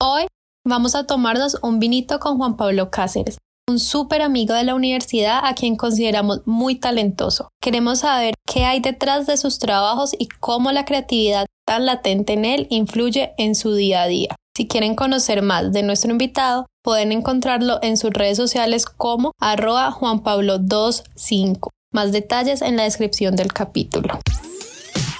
[0.00, 0.28] Hoy
[0.64, 5.40] vamos a tomarnos un vinito con Juan Pablo Cáceres, un súper amigo de la universidad
[5.42, 7.48] a quien consideramos muy talentoso.
[7.60, 12.44] Queremos saber qué hay detrás de sus trabajos y cómo la creatividad tan latente en
[12.44, 14.36] él influye en su día a día.
[14.56, 19.90] Si quieren conocer más de nuestro invitado, pueden encontrarlo en sus redes sociales como arroba
[19.90, 21.70] Juan Pablo 25.
[21.92, 24.20] Más detalles en la descripción del capítulo.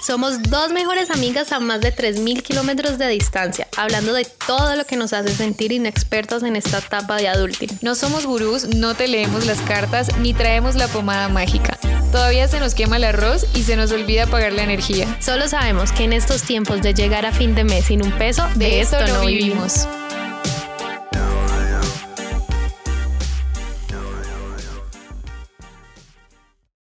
[0.08, 4.86] Somos dos mejores amigas a más de 3.000 kilómetros de distancia, hablando de todo lo
[4.86, 7.68] que nos hace sentir inexpertos en esta etapa de adulting.
[7.82, 11.78] No somos gurús, no te leemos las cartas, ni traemos la pomada mágica.
[12.10, 15.14] Todavía se nos quema el arroz y se nos olvida pagar la energía.
[15.20, 18.48] Solo sabemos que en estos tiempos de llegar a fin de mes sin un peso,
[18.54, 19.86] de, esto, no vivimos.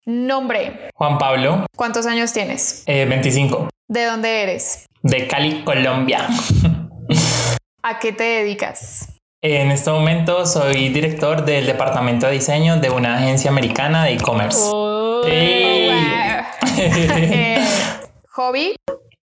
[0.09, 0.91] Nombre.
[0.95, 2.85] Juan Pablo, ¿Cuántos años tienes?
[2.87, 4.87] eh, 25, ¿De dónde eres?
[5.03, 6.29] de Cali, Colombia.
[7.83, 9.09] ¿A qué te dedicas?
[9.43, 14.59] En este momento soy director del departamento de diseño de una agencia americana de e-commerce.
[15.25, 15.91] Sí.
[16.79, 17.65] Eh,
[18.35, 18.77] ¿Hobby?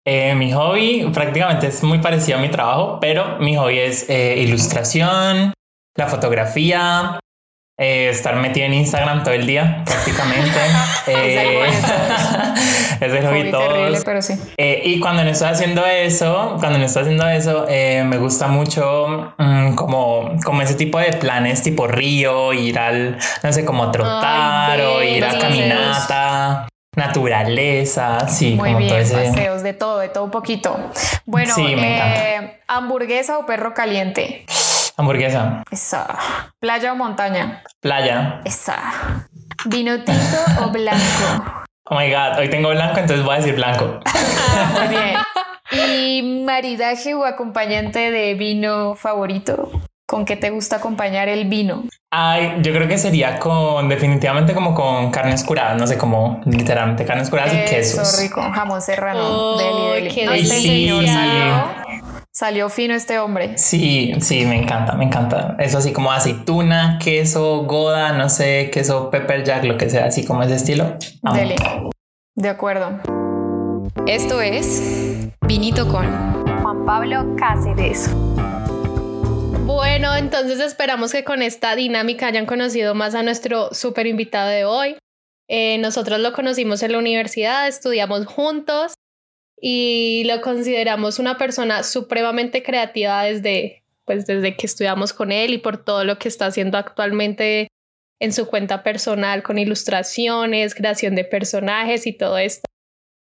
[0.05, 4.39] Eh, mi hobby prácticamente es muy parecido a mi trabajo, pero mi hobby es eh,
[4.39, 5.53] ilustración,
[5.95, 7.19] la fotografía,
[7.79, 10.59] eh, estar metido en Instagram todo el día prácticamente.
[11.05, 11.59] Eh,
[13.01, 14.35] es hobby terrible, pero sí.
[14.57, 18.47] Eh, y cuando no estoy haciendo eso, cuando no estoy haciendo eso, eh, me gusta
[18.47, 23.91] mucho mm, como, como ese tipo de planes tipo río, ir al, no sé, como
[23.91, 29.15] trotar Ay, o ir a caminata, naturaleza, sí, Muy como bien, todo ese...
[29.15, 30.77] paseos, de todo, de todo un poquito.
[31.25, 34.45] Bueno, Sí, me eh, ¿hamburguesa o perro caliente?
[34.97, 36.07] Hamburguesa, Esa.
[36.59, 37.63] ¿Playa o montaña?
[37.81, 38.41] playa.
[38.45, 39.27] Esa.
[39.65, 41.63] ¿Vino tinto o blanco?
[41.85, 43.99] Oh my god, hoy tengo blanco, entonces voy a decir blanco.
[44.79, 45.15] Muy bien.
[45.71, 49.69] ¿Y maridaje o acompañante de vino favorito?
[50.05, 51.83] ¿Con qué te gusta acompañar el vino?
[52.11, 57.05] Ay, yo creo que sería con, definitivamente como con carnes curadas, no sé, como literalmente
[57.05, 58.21] carnes curadas y Eso, quesos.
[58.21, 58.41] rico.
[58.53, 59.19] Jamón serrano.
[59.23, 60.13] Oh, deli, deli.
[60.15, 60.61] qué No, delicia.
[60.61, 61.82] señor
[62.33, 63.57] salió, fino este hombre.
[63.57, 65.55] Sí, sí, me encanta, me encanta.
[65.59, 70.25] Eso así como aceituna, queso, goda, no sé, queso pepper jack, lo que sea, así
[70.25, 70.97] como ese estilo.
[71.21, 71.35] Amo.
[71.35, 71.55] Deli.
[72.35, 72.99] De acuerdo.
[74.07, 78.09] Esto es Vinito con Juan Pablo Cáceres.
[79.65, 84.65] Bueno, entonces esperamos que con esta dinámica hayan conocido más a nuestro súper invitado de
[84.65, 84.97] hoy.
[85.47, 88.93] Eh, nosotros lo conocimos en la universidad, estudiamos juntos
[89.65, 95.57] y lo consideramos una persona supremamente creativa desde, pues, desde que estudiamos con él y
[95.57, 97.69] por todo lo que está haciendo actualmente
[98.19, 102.65] en su cuenta personal con ilustraciones, creación de personajes y todo esto.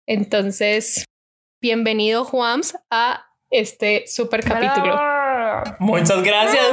[0.07, 1.07] Entonces,
[1.63, 5.01] bienvenido Juans a este super capítulo.
[5.79, 6.67] Muchas gracias.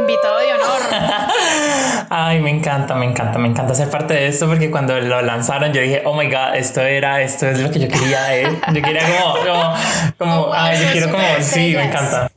[0.00, 0.80] Invitado de honor.
[2.10, 5.72] Ay, me encanta, me encanta, me encanta ser parte de esto porque cuando lo lanzaron
[5.72, 8.36] yo dije, oh my god, esto era, esto es lo que yo quería.
[8.36, 8.48] eh.
[8.72, 9.74] Yo quería como, como,
[10.18, 12.27] como, Oh, wow, ay, yo quiero como, sí, me encanta.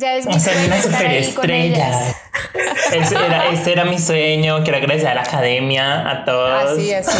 [0.00, 1.94] Ya es mi sueño una estar ahí con ellas.
[1.94, 2.30] superestrella.
[3.04, 4.62] Ese era, ese era mi sueño.
[4.64, 6.72] Quiero agradecer a la academia, a todos.
[6.72, 7.16] Así, así.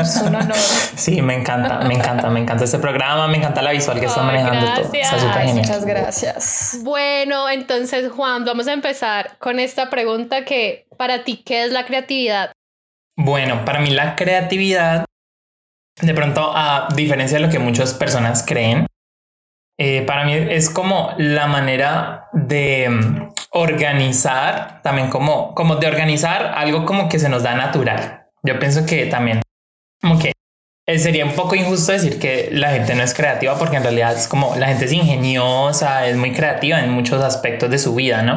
[0.00, 0.56] Es un honor.
[0.96, 4.20] Sí, me encanta, me encanta, me encanta este programa, me encanta la visual que está
[4.20, 4.92] Ay, manejando todo.
[4.92, 5.20] Está gracias.
[5.22, 5.66] súper Ay, genial.
[5.66, 6.78] muchas gracias.
[6.82, 11.84] Bueno, entonces Juan, vamos a empezar con esta pregunta que para ti, ¿qué es la
[11.84, 12.52] creatividad?
[13.16, 15.04] Bueno, para mí la creatividad,
[16.00, 18.86] de pronto, a diferencia de lo que muchas personas creen,
[19.82, 26.52] eh, para mí es como la manera de mm, organizar, también como, como de organizar
[26.54, 28.26] algo como que se nos da natural.
[28.42, 29.40] Yo pienso que también,
[30.02, 30.32] como que
[30.86, 34.12] eh, sería un poco injusto decir que la gente no es creativa porque en realidad
[34.14, 38.20] es como la gente es ingeniosa, es muy creativa en muchos aspectos de su vida,
[38.20, 38.36] ¿no?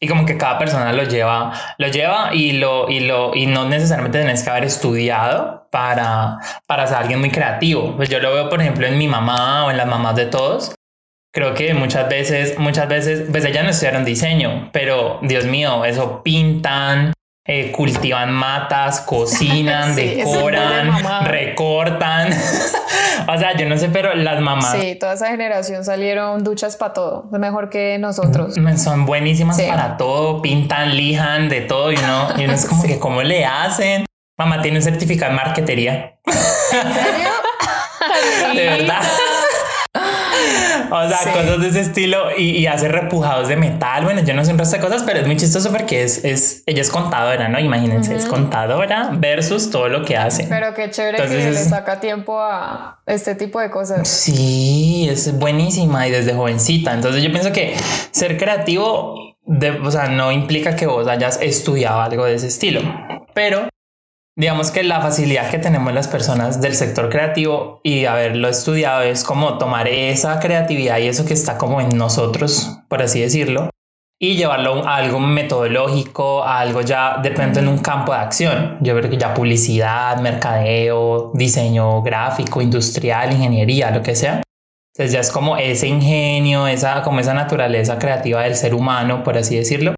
[0.00, 3.68] Y como que cada persona lo lleva, lo lleva y lo, y lo, y no
[3.68, 7.96] necesariamente tenés que haber estudiado para, para ser alguien muy creativo.
[7.96, 10.74] Pues yo lo veo, por ejemplo, en mi mamá o en las mamás de todos.
[11.32, 16.22] Creo que muchas veces, muchas veces, pues ellas no estudiaron diseño, pero Dios mío, eso
[16.22, 17.12] pintan,
[17.46, 22.32] eh, cultivan matas, cocinan, Sí, de decoran, recortan.
[23.28, 26.94] o sea, yo no sé, pero las mamás Sí, toda esa generación salieron duchas para
[26.94, 27.28] todo.
[27.32, 28.56] Mejor que nosotros.
[28.56, 29.66] Mm, son buenísimas Sí.
[29.68, 32.88] para todo, pintan, lijan, de todo y uno, y uno es como Sí.
[32.88, 34.06] que cómo le hacen.
[34.38, 36.18] Mamá tiene un certificado en marquetería.
[36.26, 37.28] ¿En serio?
[38.54, 39.02] De verdad.
[40.90, 44.04] O sea, cosas de ese estilo y, hace repujados de metal.
[44.04, 46.62] Bueno, yo no sé un resto de cosas, pero es muy chistoso porque es, es
[46.66, 47.58] ella es contadora, ¿no?
[47.58, 50.46] Imagínense, es contadora versus todo lo que hace.
[50.48, 54.08] Pero qué chévere que le saca tiempo a este tipo de cosas.
[54.08, 56.92] Sí, es buenísima y desde jovencita.
[56.92, 57.76] Entonces yo pienso que
[58.10, 62.80] ser creativo, de, o sea, no implica que vos hayas estudiado algo de ese estilo,
[63.34, 63.68] pero
[64.36, 69.22] digamos que la facilidad que tenemos las personas del sector creativo y haberlo estudiado es
[69.22, 73.70] como tomar esa creatividad y eso que está como en nosotros, por así decirlo,
[74.18, 78.78] y llevarlo a algo metodológico, a algo ya de pronto en un campo de acción.
[78.80, 84.42] Yo creo que ya publicidad, mercadeo, diseño gráfico, industrial, ingeniería, lo que sea.
[84.94, 89.36] Entonces ya es como ese ingenio, esa, como esa naturaleza creativa del ser humano, por
[89.36, 89.94] así decirlo,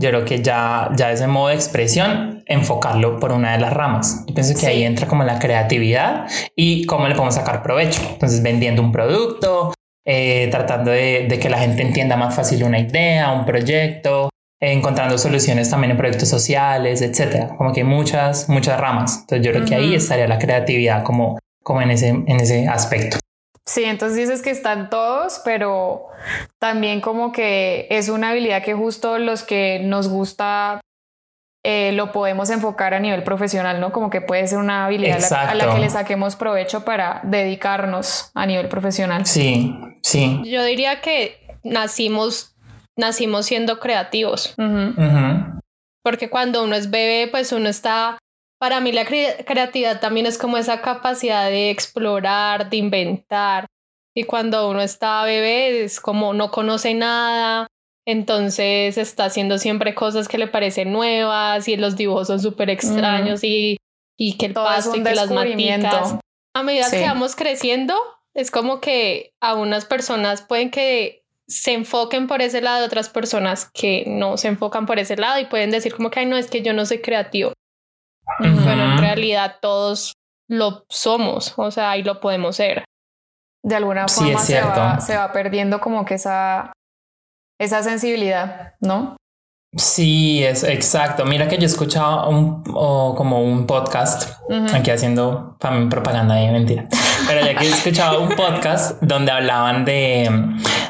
[0.00, 4.24] yo creo que ya, ya ese modo de expresión, enfocarlo por una de las ramas.
[4.26, 6.26] Yo pienso que ahí entra como la creatividad
[6.56, 8.00] y cómo le podemos sacar provecho.
[8.10, 9.74] Entonces, vendiendo un producto,
[10.06, 15.18] eh, tratando de, de, que la gente entienda más fácil una idea, un proyecto, encontrando
[15.18, 17.48] soluciones también en proyectos sociales, etcétera.
[17.58, 19.18] Como que hay muchas, muchas ramas.
[19.20, 23.18] Entonces, yo creo que ahí estaría la creatividad como, como en, ese, en ese aspecto.
[23.66, 26.06] Sí, entonces dices que están todos, pero
[26.58, 30.80] también como que es una habilidad que justo los que nos gusta
[31.62, 33.92] eh, lo podemos enfocar a nivel profesional, ¿no?
[33.92, 38.46] Como que puede ser una habilidad a la, que le saquemos provecho para dedicarnos a
[38.46, 39.26] nivel profesional.
[39.26, 40.40] Sí, sí.
[40.46, 42.56] Yo diría que nacimos,
[42.96, 44.54] nacimos siendo creativos.
[46.02, 48.16] Porque cuando uno es bebé, pues uno está
[48.60, 53.66] para mí la creatividad también es como esa capacidad de explorar, de inventar.
[54.14, 57.66] Y cuando uno está bebé es como no conoce nada,
[58.06, 63.42] entonces está haciendo siempre cosas que le parecen nuevas y los dibujos son súper extraños
[63.44, 63.78] y,
[64.18, 66.16] y, que el pasto y que las maticas.
[66.54, 67.94] A medida que vamos creciendo,
[68.34, 73.70] es como que a unas personas pueden que se enfoquen por ese lado, otras personas
[73.72, 76.50] que no se enfocan por ese lado y pueden decir como que, ay, no, es
[76.50, 77.54] que yo no soy creativo.
[78.38, 80.14] Bueno, en realidad todos
[80.48, 82.84] lo somos, o sea, ahí lo podemos ser.
[83.62, 86.72] De alguna forma se, va, se, va, perdiendo como que esa,
[87.58, 89.16] esa sensibilidad, ¿no?
[89.76, 91.24] Sí, es exacto.
[91.24, 94.32] Mira que yo escuchaba un, como un podcast,
[94.74, 96.88] aquí haciendo propaganda ahí, mentira.
[97.28, 100.28] Pero ya que he escuchado un podcast donde hablaban de,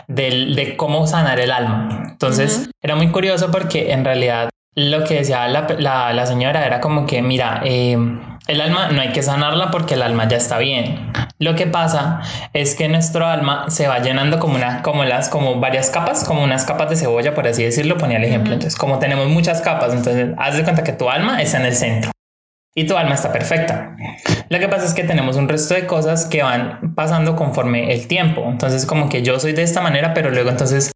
[0.08, 2.06] de, cómo sanar el alma.
[2.10, 7.06] Entonces, era muy curioso porque en realidad lo que decía la, la, señora era como
[7.06, 7.98] que, mira, eh,
[8.46, 11.12] el alma no hay que sanarla porque el alma ya está bien.
[11.38, 12.20] Lo que pasa
[12.52, 16.42] es que nuestro alma se va llenando como una, como las, como varias capas, como
[16.42, 18.52] unas capas de cebolla, por así decirlo, ponía el ejemplo.
[18.52, 21.74] Entonces, como tenemos muchas capas, entonces haz de cuenta que tu alma está en el
[21.74, 22.10] centro
[22.74, 23.96] y tu alma está perfecta.
[24.48, 28.06] Lo que pasa es que tenemos un resto de cosas que van pasando conforme el
[28.06, 28.44] tiempo.
[28.48, 30.92] Entonces, como que yo soy de esta manera, pero luego entonces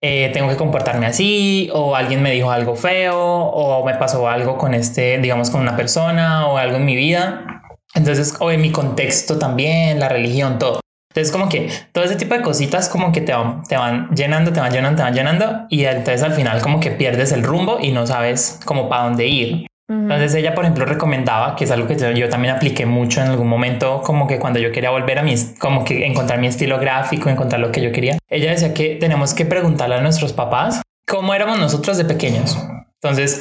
[0.00, 4.58] eh, tengo que comportarme así, o alguien me dijo algo feo, o me pasó algo
[4.58, 7.62] con este, digamos, con una persona, o algo en mi vida.
[7.94, 10.80] Entonces, o en mi contexto también, la religión, todo.
[11.10, 14.52] Entonces, como que todo ese tipo de cositas como que te van, te van llenando,
[14.52, 17.78] te van llenando, te van llenando, y entonces al final como que pierdes el rumbo
[17.80, 19.66] y no sabes como para dónde ir.
[19.88, 23.46] Entonces ella, por ejemplo, recomendaba, que es algo que yo, también apliqué mucho en algún
[23.46, 27.28] momento, como que cuando yo quería volver a mi, como que encontrar mi estilo gráfico,
[27.28, 31.34] encontrar lo que yo quería, ella decía que tenemos que preguntarle a nuestros papás cómo
[31.34, 32.58] éramos nosotros de pequeños.
[33.00, 33.40] Entonces,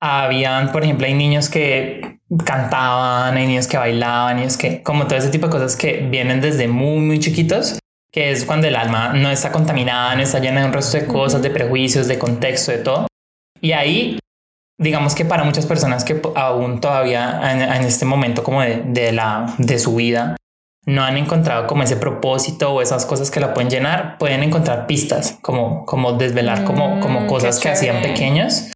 [0.00, 5.18] habían, por ejemplo, hay niños que cantaban, hay niños que bailaban, es que como todo
[5.18, 7.78] ese tipo de cosas que vienen desde muy, muy chiquitos,
[8.10, 11.06] que es cuando el alma no está contaminada, no está llena de un resto de
[11.06, 13.06] cosas, de prejuicios, de contexto, de todo.
[13.60, 14.18] Y ahí
[14.78, 19.78] digamos que para muchas personas que aún todavía en, este momento como de, la, de
[19.78, 20.36] su vida
[20.86, 24.86] no han encontrado como ese propósito o esas cosas que la pueden llenar, pueden encontrar
[24.86, 28.70] pistas, como, como desvelar como, como mm, cosas que hacían pequeños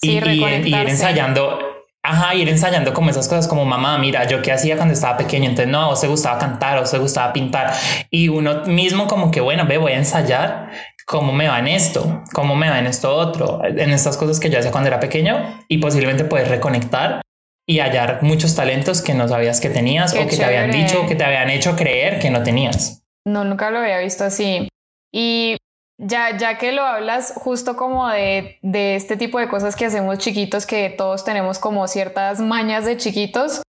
[0.00, 1.58] y, ir ensayando,
[2.02, 5.48] ajá, ir ensayando como esas cosas como mamá, mira, yo qué hacía cuando estaba pequeño,
[5.48, 7.74] entonces no, o se gustaba cantar, o se gustaba pintar
[8.10, 10.70] y uno mismo como que bueno, ve, voy a ensayar
[11.06, 14.48] cómo me va en esto, cómo me va en esto otro, en estas cosas que
[14.48, 17.20] yo hacía cuando era pequeño y posiblemente puedes reconectar
[17.68, 21.14] y hallar muchos talentos que no sabías que tenías o que te habían dicho, que
[21.14, 23.04] te habían hecho creer que no tenías.
[23.26, 24.68] No, nunca lo había visto así.
[25.12, 25.56] Y
[26.00, 30.18] ya, ya que lo hablas justo como de, de este tipo de cosas que hacemos
[30.18, 33.62] chiquitos, que todos tenemos como ciertas mañas de chiquitos,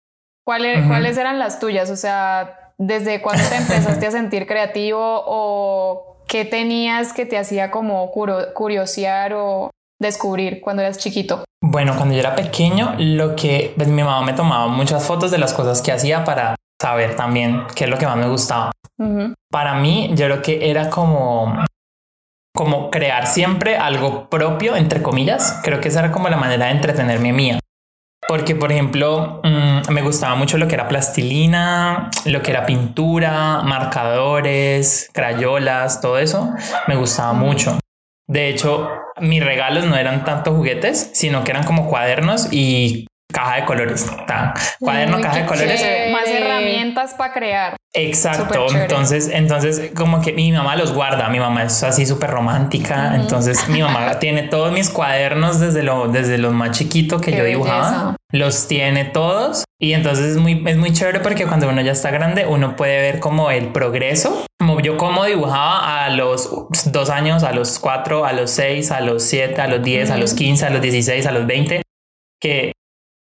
[0.45, 1.89] ¿cuáles, ¿cuáles eran las tuyas?
[1.91, 7.71] O sea, ¿desde cuándo te empezaste a sentir creativo o ¿Qué tenías que te hacía
[7.71, 9.69] como curiosear o
[9.99, 11.43] descubrir cuando eras chiquito?
[11.61, 15.37] Bueno, cuando yo era pequeño, lo que pues, mi mamá me tomaba muchas fotos de
[15.37, 18.71] las cosas que hacía para saber también qué es lo que más me gustaba.
[19.51, 21.53] para mí yo creo que era como
[22.61, 25.59] como crear siempre algo propio, entre comillas.
[25.63, 27.59] Creo que esa era como la manera de entretenerme mía.
[28.27, 33.63] Porque, por ejemplo, mm, me gustaba mucho lo que era plastilina, lo que era pintura,
[33.63, 36.53] marcadores, crayolas, todo eso.
[36.87, 37.79] Me gustaba mucho.
[38.27, 38.87] De hecho,
[39.19, 44.11] mis regalos no eran tanto juguetes, sino que eran como cuadernos y caja de colores.
[44.79, 45.85] Cuaderno, caja de colores.
[46.11, 47.77] Más herramientas para crear.
[47.93, 48.67] Exacto.
[48.73, 51.29] Entonces, entonces, como que mi mamá los guarda.
[51.29, 53.15] Mi mamá es así súper romántica.
[53.15, 57.43] Entonces, mi mamá tiene todos mis cuadernos desde lo, desde los más chiquito que yo
[57.43, 58.15] dibujaba.
[58.31, 59.63] Los tiene todos.
[59.77, 63.01] Y entonces es muy, es muy chévere porque cuando uno ya está grande, uno puede
[63.01, 64.45] ver como el progreso.
[64.59, 66.49] Como yo como dibujaba a los
[66.85, 70.17] dos años, a los cuatro, a los seis, a los siete, a los diez, a
[70.17, 71.81] los quince, a los dieciséis, a los veinte.
[72.39, 72.70] Que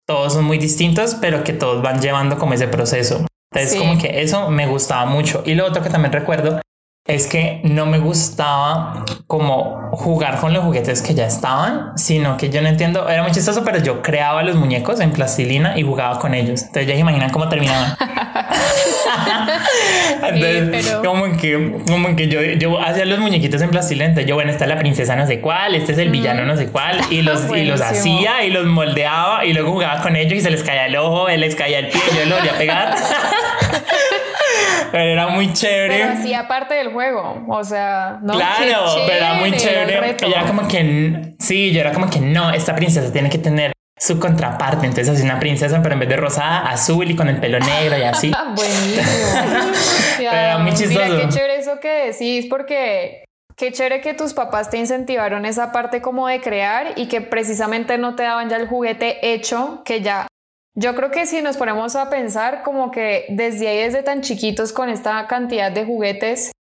[0.08, 3.26] todos son muy distintos, pero que todos van llevando como ese proceso.
[3.52, 5.42] Entonces, como que eso me gustaba mucho.
[5.44, 6.60] Y lo otro que también recuerdo
[7.06, 12.48] es que no me gustaba como jugar con los juguetes que ya estaban, sino que
[12.48, 16.18] yo no entiendo, era muy chistoso, pero yo creaba los muñecos en plastilina y jugaba
[16.18, 16.62] con ellos.
[16.62, 17.94] Entonces ya se imaginan cómo terminaban.
[20.22, 24.50] Entonces, como que, como que yo, yo hacía los muñequitos en plastilina, entonces yo, bueno,
[24.50, 27.22] esta es la princesa no sé cuál, este es el villano no sé cuál, y
[27.22, 30.62] los, y los hacía y los moldeaba y luego jugaba con ellos y se les
[30.62, 32.94] caía el ojo, él les caía el pie, yo lo volvía a pegar.
[34.92, 35.98] pero era muy chévere.
[35.98, 38.34] Pero sí, aparte del juego, o sea, no.
[38.34, 40.16] Claro, pero era muy chévere.
[40.22, 44.18] Ella como que, sí, yo era como que no, esta princesa tiene que tener su
[44.18, 44.86] contraparte.
[44.86, 47.98] Entonces así una princesa, pero en vez de rosada, azul y con el pelo negro
[47.98, 48.32] y así.
[48.56, 50.30] Buenísimo.
[50.30, 51.04] pero muy chistoso.
[51.04, 53.24] Mira, qué chévere eso que decís, porque
[53.56, 57.98] qué chévere que tus papás te incentivaron esa parte como de crear y que precisamente
[57.98, 60.26] no te daban ya el juguete hecho, que ya
[60.74, 64.72] yo creo que si nos ponemos a pensar como que desde ahí, desde tan chiquitos
[64.72, 66.52] con esta cantidad de juguetes,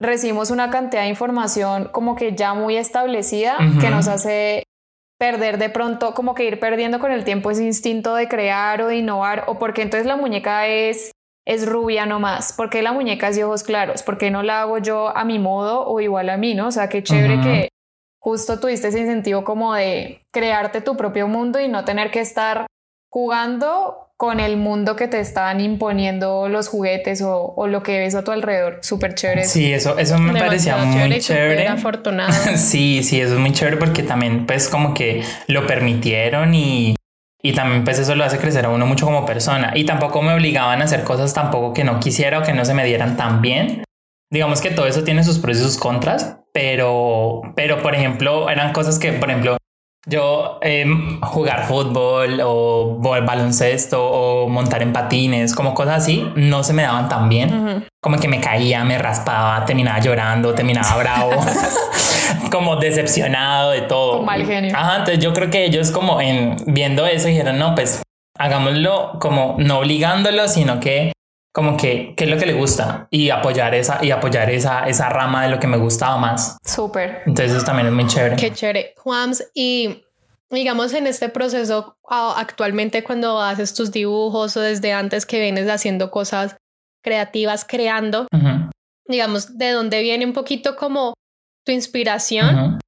[0.00, 4.62] recibimos una cantidad de información como que ya muy establecida que nos hace
[5.18, 8.88] perder de pronto, como que ir perdiendo con el tiempo ese instinto de crear o
[8.88, 11.12] de innovar, o porque entonces la muñeca es,
[11.46, 15.16] es rubia nomás, porque la muñeca es de ojos claros, porque no la hago yo
[15.16, 16.68] a mi modo o igual a mí, ¿no?
[16.68, 17.68] O sea, qué chévere que
[18.20, 22.66] justo tuviste ese incentivo como de crearte tu propio mundo y no tener que estar
[23.08, 28.24] jugando con el mundo que te están imponiendo los juguetes o, lo que ves a
[28.24, 28.78] tu alrededor.
[28.82, 29.44] Súper chévere.
[29.44, 31.68] Sí, eso, eso me parecía muy chévere.
[31.68, 32.32] afortunado.
[32.56, 36.96] sí, sí, eso es muy chévere porque también pues como que lo permitieron y,
[37.42, 39.72] y también pues eso lo hace crecer a uno mucho como persona.
[39.74, 42.72] Y tampoco me obligaban a hacer cosas tampoco que no quisiera o que no se
[42.72, 43.84] me dieran tan bien.
[44.30, 48.72] Digamos que todo eso tiene sus pros y sus contras, pero, pero por ejemplo, eran
[48.72, 49.56] cosas que, por ejemplo,
[50.08, 50.86] yo eh,
[51.20, 57.08] jugar fútbol o baloncesto o montar en patines, como cosas así, no se me daban
[57.08, 57.84] tan bien.
[58.00, 61.30] Como que me caía, me raspaba, terminaba llorando, terminaba bravo,
[62.52, 64.22] como decepcionado de todo.
[64.22, 64.76] mal genio.
[64.76, 68.02] Ajá, entonces yo creo que ellos como en viendo eso dijeron, no, pues
[68.38, 71.12] hagámoslo como no obligándolo, sino que
[71.56, 75.08] como que qué es lo que le gusta y apoyar esa y apoyar esa esa
[75.08, 76.58] rama de lo que me gustaba más.
[76.62, 77.22] Súper.
[77.24, 78.36] Entonces eso también es muy chévere.
[78.36, 78.92] Qué chévere.
[78.98, 80.04] Juans, y
[80.50, 86.10] digamos en este proceso actualmente cuando haces tus dibujos o desde antes que vienes haciendo
[86.10, 86.56] cosas
[87.02, 88.26] creativas, creando,
[89.06, 91.14] digamos, de dónde viene un poquito como
[91.64, 92.80] tu inspiración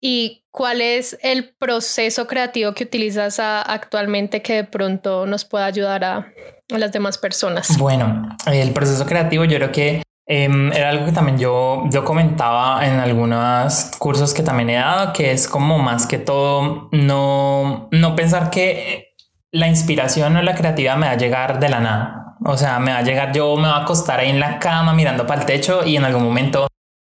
[0.00, 6.04] y cuál es el proceso creativo que utilizas actualmente que de pronto nos pueda ayudar
[6.04, 6.32] a,
[6.68, 7.76] las demás personas?
[7.78, 12.86] Bueno, el proceso creativo yo creo que em, era algo que también yo, yo comentaba
[12.86, 18.14] en algunos cursos que también he dado, que es como más que todo no, no
[18.14, 19.16] pensar que
[19.50, 22.36] la inspiración o la creatividad me va a llegar de la nada.
[22.44, 24.94] O sea, me va a llegar, yo me va a acostar ahí en la cama
[24.94, 26.69] mirando para el techo y en algún momento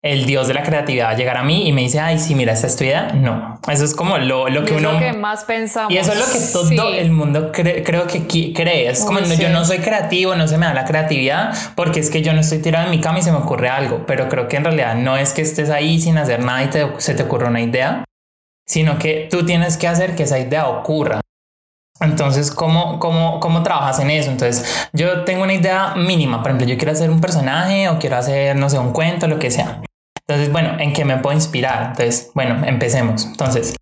[0.04, 2.34] el dios de la creatividad va a llegar a mí y me dice, ay, sí,
[2.34, 3.12] mira, esta es tu idea.
[3.14, 4.92] No, eso es como lo, lo que uno...
[4.92, 5.92] lo que más pensamos.
[5.92, 8.88] Y eso es lo que todo el mundo creo que cree.
[8.88, 12.20] Es como, yo no soy creativo, no se me da la creatividad porque es que
[12.20, 14.04] yo no estoy tirado en mi cama y se me ocurre algo.
[14.04, 17.14] Pero creo que en realidad no es que estés ahí sin hacer nada y se
[17.14, 18.04] te ocurre una idea,
[18.66, 21.20] sino que tú tienes que hacer que esa idea ocurra.
[22.00, 24.28] Entonces, ¿cómo, cómo, ¿cómo trabajas en eso?
[24.28, 26.42] Entonces, yo tengo una idea mínima.
[26.42, 29.38] Por ejemplo, yo quiero hacer un personaje o quiero hacer, no sé, un cuento, lo
[29.38, 29.80] que sea.
[30.32, 31.88] Entonces, bueno, ¿en qué me puedo inspirar?
[31.88, 33.26] Entonces, bueno, empecemos.
[33.26, 33.76] Entonces,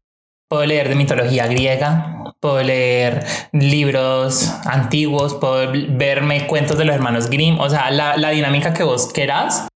[0.48, 7.30] puedo leer de mitología griega, puedo leer libros antiguos, puedo verme cuentos de los hermanos
[7.30, 9.68] Grimm, o sea, la, la dinámica que vos quieras,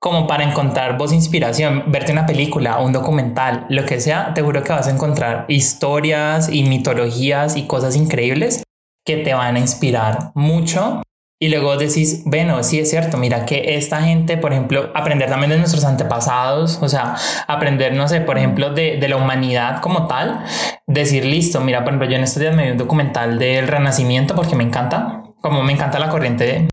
[0.00, 4.62] como para encontrar vos inspiración, verte una película, un documental, lo que sea, te juro
[4.62, 8.62] que vas a encontrar historias y mitologías y cosas increíbles
[9.04, 11.02] que te van a inspirar mucho
[11.42, 15.50] Y luego decís, bueno, sí es cierto, mira que esta gente, por ejemplo, aprender también
[15.50, 17.16] de nuestros antepasados, o sea,
[17.46, 20.44] aprender, no sé, por ejemplo, de, de la humanidad como tal,
[20.86, 24.34] decir, listo, mira, por ejemplo, yo en estos días me vi un documental del Renacimiento
[24.34, 26.68] porque me encanta, como me encanta la corriente.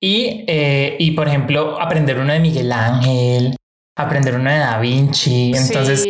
[0.00, 3.56] Y, eh, y por ejemplo, aprender uno de Miguel Ángel,
[3.96, 5.52] aprender uno de Da Vinci.
[5.54, 6.04] Entonces,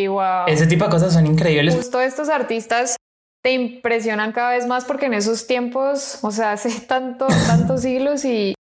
[0.47, 1.75] ese tipo de cosas son increíbles.
[1.75, 2.97] Justo estos artistas
[3.43, 8.25] te impresionan cada vez más porque en esos tiempos, o sea, hace tanto, tantos siglos
[8.25, 8.55] y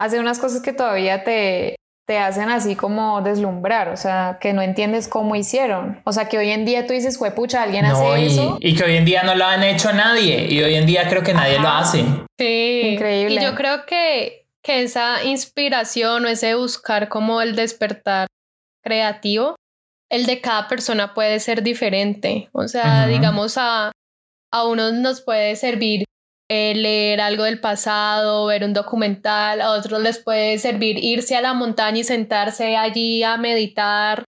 [0.00, 1.76] hace unas cosas que todavía te,
[2.06, 6.02] te hacen así como deslumbrar, o sea, que no entiendes cómo hicieron.
[6.04, 8.58] O sea, que hoy en día tú dices, fue pucha, alguien hace y, eso.
[8.60, 11.22] Y que hoy en día no lo han hecho nadie, y hoy en día creo
[11.22, 12.04] que nadie lo hace.
[12.38, 13.40] Sí, increíble.
[13.40, 18.26] Y yo creo que, que esa inspiración o ese buscar como el despertar
[18.82, 19.56] creativo,
[20.10, 22.50] el de cada persona puede ser diferente.
[22.52, 23.92] O sea, digamos, a,
[24.54, 26.04] a unos nos puede servir
[26.48, 31.40] eh, leer algo del pasado, ver un documental, a otros les puede servir irse a
[31.40, 34.24] la montaña y sentarse allí a meditar.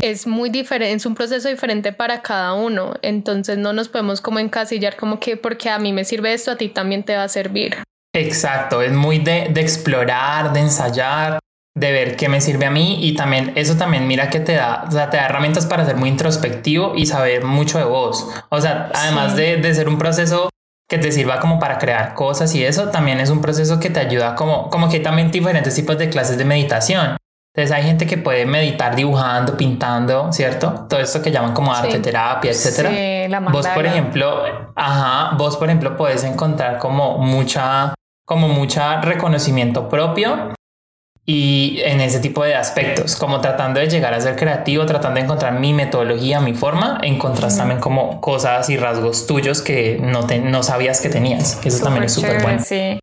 [0.00, 4.40] Es muy diferente, es un proceso diferente para cada uno, entonces no nos podemos como
[4.40, 7.28] encasillar como que porque a mí me sirve esto, a ti también te va a
[7.28, 7.76] servir.
[8.12, 11.38] Exacto, es muy de, de explorar, de ensayar,
[11.76, 14.84] de ver qué me sirve a mí y también eso también mira que te da,
[14.86, 18.28] o sea, te da herramientas para ser muy introspectivo y saber mucho de vos.
[18.48, 20.50] O sea, además de, de, ser un proceso
[20.88, 23.98] que te sirva como para crear cosas y eso, también es un proceso que te
[23.98, 27.16] ayuda como, como que hay también diferentes tipos de clases de meditación.
[27.56, 30.86] Entonces hay gente que puede meditar dibujando, pintando, ¿cierto?
[30.88, 32.90] Todo esto que llaman como arte terapia, etcétera.
[32.90, 34.42] Sí, la vos, por ejemplo,
[34.74, 40.52] ajá, vos, por ejemplo, puedes encontrar como mucha, como mucha reconocimiento propio
[41.26, 45.24] y en ese tipo de aspectos, como tratando de llegar a ser creativo, tratando de
[45.24, 50.38] encontrar mi metodología, mi forma, encontras también como cosas y rasgos tuyos que no, te,
[50.38, 51.58] no sabías que tenías.
[51.64, 52.60] Eso también es súper bueno.
[52.62, 52.98] Sí.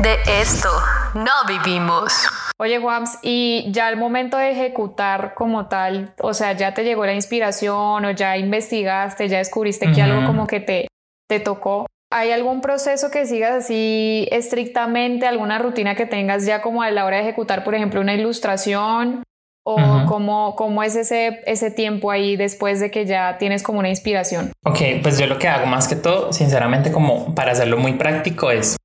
[0.00, 0.68] De esto
[1.14, 2.12] no vivimos.
[2.58, 7.06] Oye, Juans, y ya el momento de ejecutar como tal, o sea, ya te llegó
[7.06, 10.88] la inspiración o ya investigaste, ya descubriste que algo como que te,
[11.28, 11.86] te tocó.
[12.16, 17.04] ¿Hay algún proceso que sigas así estrictamente, alguna rutina que tengas ya como a la
[17.04, 19.22] hora de ejecutar, por ejemplo, una ilustración?
[19.68, 23.90] ¿O cómo, cómo, es ese, ese tiempo ahí después de que ya tienes como una
[23.90, 24.52] inspiración?
[24.64, 28.50] Ok, pues yo lo que hago más que todo, sinceramente, como para hacerlo muy práctico,
[28.50, 28.76] es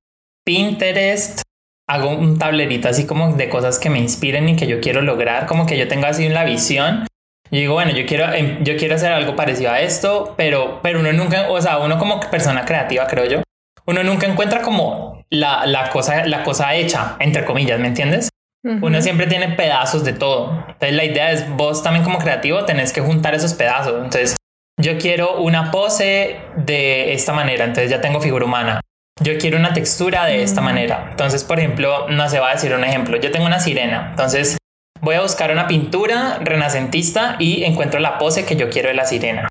[0.44, 1.40] Pinterest.
[1.88, 5.46] Hago un tablerito así como de cosas que me inspiren y que yo quiero lograr,
[5.46, 7.06] como que yo tengo así la visión
[7.52, 11.00] yo digo, bueno, yo quiero, em, yo quiero hacer algo parecido a esto, pero, pero
[11.00, 13.42] uno nunca, o sea, uno como persona creativa, creo yo,
[13.84, 18.30] uno nunca encuentra como la, la cosa, la cosa hecha, entre comillas, ¿me entiendes?
[18.64, 20.52] Uno siempre tiene pedazos de todo.
[20.68, 23.94] Entonces la idea es, vos también como creativo tenés que juntar esos pedazos.
[23.96, 24.36] Entonces,
[24.80, 28.80] yo quiero una pose de esta manera, entonces ya tengo figura humana.
[29.20, 31.08] Yo quiero una textura de esta manera.
[31.10, 33.18] Entonces, por ejemplo, no se va a decir un ejemplo.
[33.18, 34.08] Yo tengo una sirena.
[34.10, 34.56] Entonces,
[35.04, 39.04] Voy a buscar una pintura renacentista y encuentro la pose que yo quiero de la
[39.04, 39.48] sirena.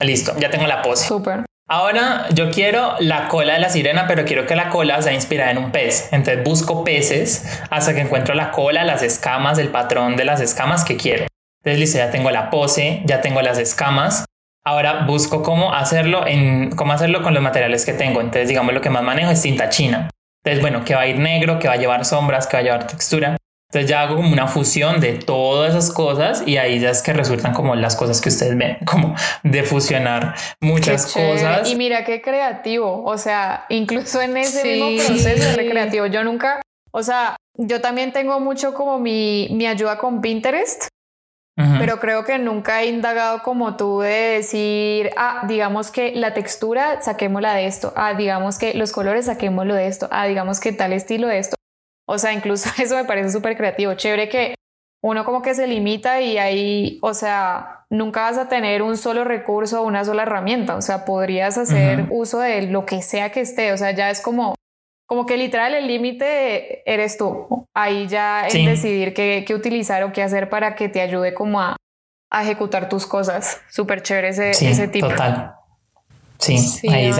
[0.00, 1.06] Listo, ya tengo la pose.
[1.06, 1.44] Súper.
[1.68, 5.50] Ahora yo quiero la cola de la sirena, pero quiero que la cola sea inspirada
[5.50, 6.08] en un pez.
[6.10, 10.84] Entonces busco peces hasta que encuentro la cola, las escamas, el patrón de las escamas
[10.84, 11.26] que quiero.
[11.62, 14.24] Entonces listo, ya tengo la pose, ya tengo las escamas.
[14.64, 18.22] Ahora busco cómo hacerlo en cómo hacerlo con los materiales que tengo.
[18.22, 20.08] Entonces digamos lo que más manejo es tinta china.
[20.42, 22.64] Entonces bueno, que va a ir negro, que va a llevar sombras, que va a
[22.64, 23.36] llevar textura.
[23.74, 27.12] Entonces ya hago como una fusión de todas esas cosas y ahí ya es que
[27.12, 31.68] resultan como las cosas que ustedes ven, como de fusionar muchas cosas.
[31.68, 36.62] Y mira qué creativo, o sea, incluso en ese mismo proceso de recreativo, yo nunca,
[36.92, 40.86] o sea, yo también tengo mucho como mi, mi ayuda con Pinterest,
[41.56, 47.00] pero creo que nunca he indagado como tú de decir, ah, digamos que la textura
[47.00, 50.92] saquémosla de esto, ah, digamos que los colores saquémoslo de esto, ah, digamos que tal
[50.92, 51.56] estilo de esto.
[52.06, 53.94] O sea, incluso eso me parece súper creativo.
[53.94, 54.54] Chévere que
[55.02, 59.24] uno como que se limita y ahí, o sea, nunca vas a tener un solo
[59.24, 60.76] recurso o una sola herramienta.
[60.76, 63.72] O sea, podrías hacer uso de lo que sea que esté.
[63.72, 64.54] O sea, ya es como,
[65.06, 67.66] como que literal el límite eres tú.
[67.74, 71.60] Ahí ya en decidir qué, qué, utilizar o qué hacer para que te ayude como
[71.60, 71.76] a,
[72.30, 73.60] a ejecutar tus cosas.
[73.70, 75.08] Súper chévere ese, ese tipo.
[75.08, 75.54] Total.
[76.38, 77.10] Sí, ahí,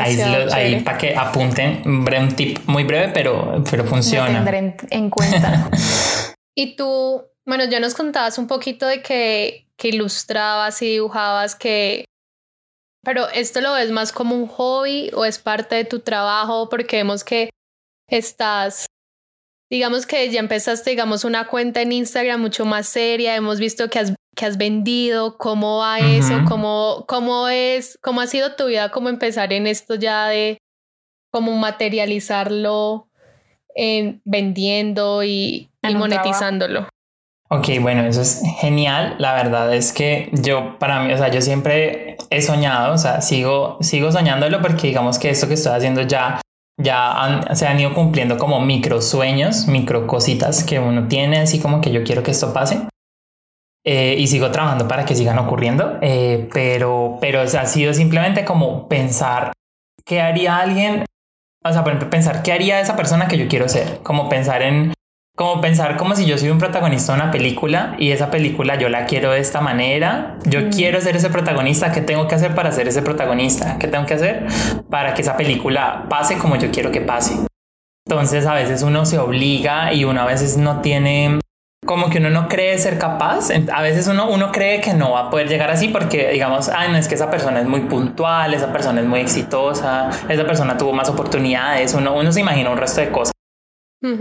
[0.53, 4.29] ahí, para que apunten un tip muy breve, pero, pero funciona.
[4.29, 5.70] Lo tendré en, cuenta.
[6.57, 12.05] y tú, bueno, ya nos contabas un poquito de que, que ilustrabas y dibujabas, que...
[13.03, 16.96] Pero esto lo ves más como un hobby o es parte de tu trabajo porque
[16.96, 17.50] vemos que
[18.09, 18.87] estás
[19.75, 23.99] digamos que ya empezaste, digamos, una cuenta en Instagram mucho más seria, hemos visto que
[23.99, 28.91] has que has vendido, cómo va eso, cómo, cómo es, cómo ha sido tu vida,
[28.91, 30.59] cómo empezar en esto ya de,
[31.31, 33.09] como materializarlo
[33.75, 36.89] en vendiendo y, y monetizándolo.
[37.49, 39.17] Ok, bueno, eso es genial.
[39.19, 43.21] La verdad es que yo, para mí, o sea, yo siempre he soñado, o sea,
[43.21, 46.41] sigo, sigo soñándolo porque digamos que esto que estoy haciendo ya,
[46.77, 51.81] ya se han ido cumpliendo como micro sueños, micro cositas que uno tiene, así como
[51.81, 52.89] que yo quiero que esto pase.
[53.87, 57.93] Eh, y sigo trabajando para que sigan ocurriendo, eh, pero, pero o sea, ha sido
[57.93, 59.53] simplemente como pensar
[60.07, 61.05] qué haría alguien,
[61.63, 64.63] o sea, por ejemplo, pensar qué haría esa persona que yo quiero ser, como pensar
[64.63, 64.95] en
[65.37, 68.88] como pensar como si yo soy un protagonista de una película y esa película yo
[68.88, 70.70] la quiero de esta manera, yo mm.
[70.70, 73.77] quiero ser ese protagonista, ¿qué tengo que hacer para ser ese protagonista?
[73.79, 74.47] ¿Qué tengo que hacer
[74.90, 77.35] para que esa película pase como yo quiero que pase?
[78.07, 81.40] Entonces a veces uno se obliga y uno a veces no tiene
[81.85, 83.51] como que uno no cree ser capaz.
[83.51, 86.90] A veces uno, uno cree que no va a poder llegar así porque, digamos, ay,
[86.90, 90.79] no es que esa persona es muy puntual, esa persona es muy exitosa, esa persona
[90.79, 93.34] tuvo más oportunidades, uno, uno se imagina un resto de cosas.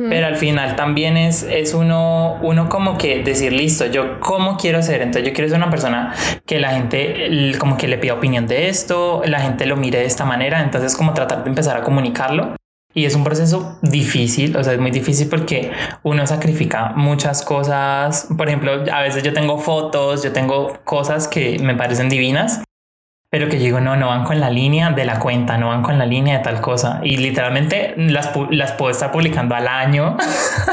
[0.09, 4.81] Pero al final también es, es uno, uno como que decir, listo, yo cómo quiero
[4.81, 5.01] ser.
[5.01, 6.13] Entonces yo quiero ser una persona
[6.45, 10.05] que la gente como que le pida opinión de esto, la gente lo mire de
[10.05, 10.61] esta manera.
[10.61, 12.55] Entonces como tratar de empezar a comunicarlo.
[12.95, 15.71] Y es un proceso difícil, o sea, es muy difícil porque
[16.03, 18.27] uno sacrifica muchas cosas.
[18.37, 22.63] Por ejemplo, a veces yo tengo fotos, yo tengo cosas que me parecen divinas
[23.33, 25.97] pero que digo, no, no van con la línea de la cuenta, no van con
[25.97, 26.99] la línea de tal cosa.
[27.01, 30.17] Y literalmente las, las puedo estar publicando al año,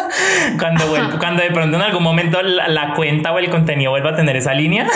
[0.59, 0.85] cuando,
[1.18, 4.53] cuando de pronto en algún momento la, cuenta o el contenido vuelva a tener esa
[4.53, 4.87] línea.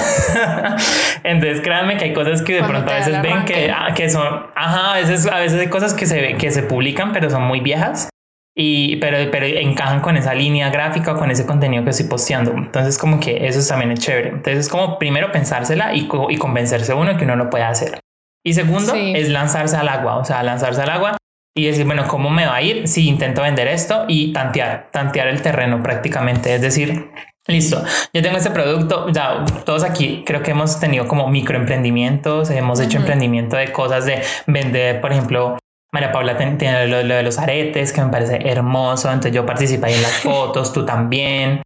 [1.25, 4.45] Entonces créanme que hay cosas que de pronto a veces ven que, ah, que son,
[4.55, 7.61] ajá, a veces, a veces hay cosas que se, que se publican, pero son muy
[7.61, 8.11] viejas
[8.57, 12.53] y pero, pero encajan con esa línea gráfica con ese contenido que estoy posteando.
[12.53, 14.29] Entonces como que eso también es chévere.
[14.29, 17.99] Entonces es como primero pensársela y, y convencerse uno que uno lo puede hacer.
[18.47, 21.17] Y segundo es lanzarse al agua, o sea, lanzarse al agua
[21.57, 24.05] y decir, bueno, ¿cómo me va a ir si intento vender esto?
[24.07, 26.55] Y tantear, tantear el terreno prácticamente.
[26.55, 27.11] Es decir,
[27.47, 32.81] listo, yo tengo este producto, ya todos aquí creo que hemos tenido como microemprendimientos, hemos
[32.81, 35.57] hecho emprendimiento de cosas de vender, por ejemplo,
[35.95, 39.09] María Paula tiene lo, de los aretes, que me parece hermoso.
[39.09, 41.63] Entonces yo participé en las fotos, tú también.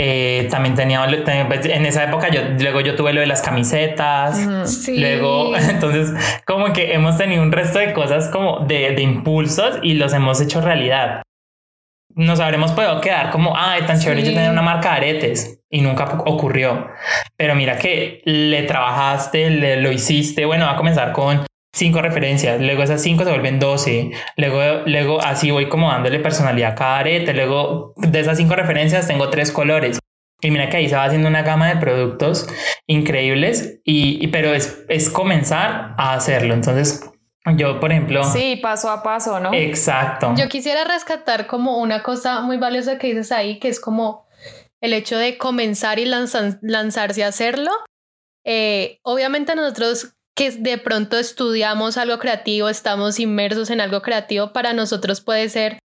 [0.00, 1.04] Eh, también tenía,
[1.48, 4.38] pues, en esa época yo luego yo tuve lo de las camisetas
[4.86, 6.12] luego entonces
[6.46, 10.40] como que hemos tenido un resto de cosas como de, de, impulsos y los hemos
[10.40, 11.22] hecho realidad
[12.14, 15.80] nos habremos podido quedar como ay tan chévere yo tenía una marca de aretes y
[15.80, 16.86] nunca ocurrió
[17.36, 21.47] pero mira que le trabajaste le, lo hiciste bueno va a comenzar con
[21.78, 26.72] cinco referencias, luego esas cinco se vuelven 12, luego, luego así voy como dándole personalidad
[26.72, 29.98] a cada arete, luego de esas cinco referencias tengo tres colores.
[30.40, 32.46] Y mira que ahí se va haciendo una gama de productos
[32.86, 36.54] increíbles, y, pero es, es comenzar a hacerlo.
[36.54, 37.10] Entonces,
[37.56, 38.22] yo, por ejemplo.
[38.22, 39.52] Sí, paso a paso, ¿no?
[39.52, 40.34] Exacto.
[40.36, 44.28] Yo quisiera rescatar como una cosa muy valiosa que dices ahí, que es como
[44.80, 47.72] el hecho de comenzar y lanzarse a hacerlo.
[48.44, 54.72] Eh, obviamente nosotros que de pronto estudiamos algo creativo, estamos inmersos en algo creativo, para
[54.72, 55.80] nosotros puede ser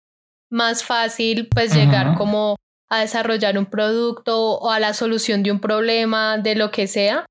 [0.51, 2.57] más fácil pues llegar como
[2.89, 7.27] a desarrollar un producto o a la solución de un problema, de lo que sea.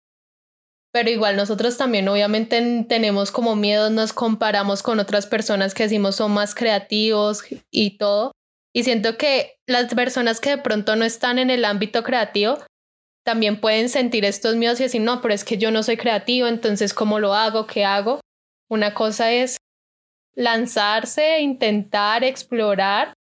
[0.93, 6.17] Pero igual nosotros también obviamente tenemos como miedo, nos comparamos con otras personas que decimos
[6.17, 8.31] son más creativos y todo.
[8.75, 12.59] Y siento que las personas que de pronto no están en el ámbito creativo
[13.27, 16.47] también pueden sentir estos miedos y decir, no, pero es que yo no soy creativo,
[16.47, 17.67] entonces ¿cómo lo hago?
[17.67, 18.21] ¿Qué hago?
[18.69, 19.57] Una cosa es
[20.33, 23.13] lanzarse, intentar explorar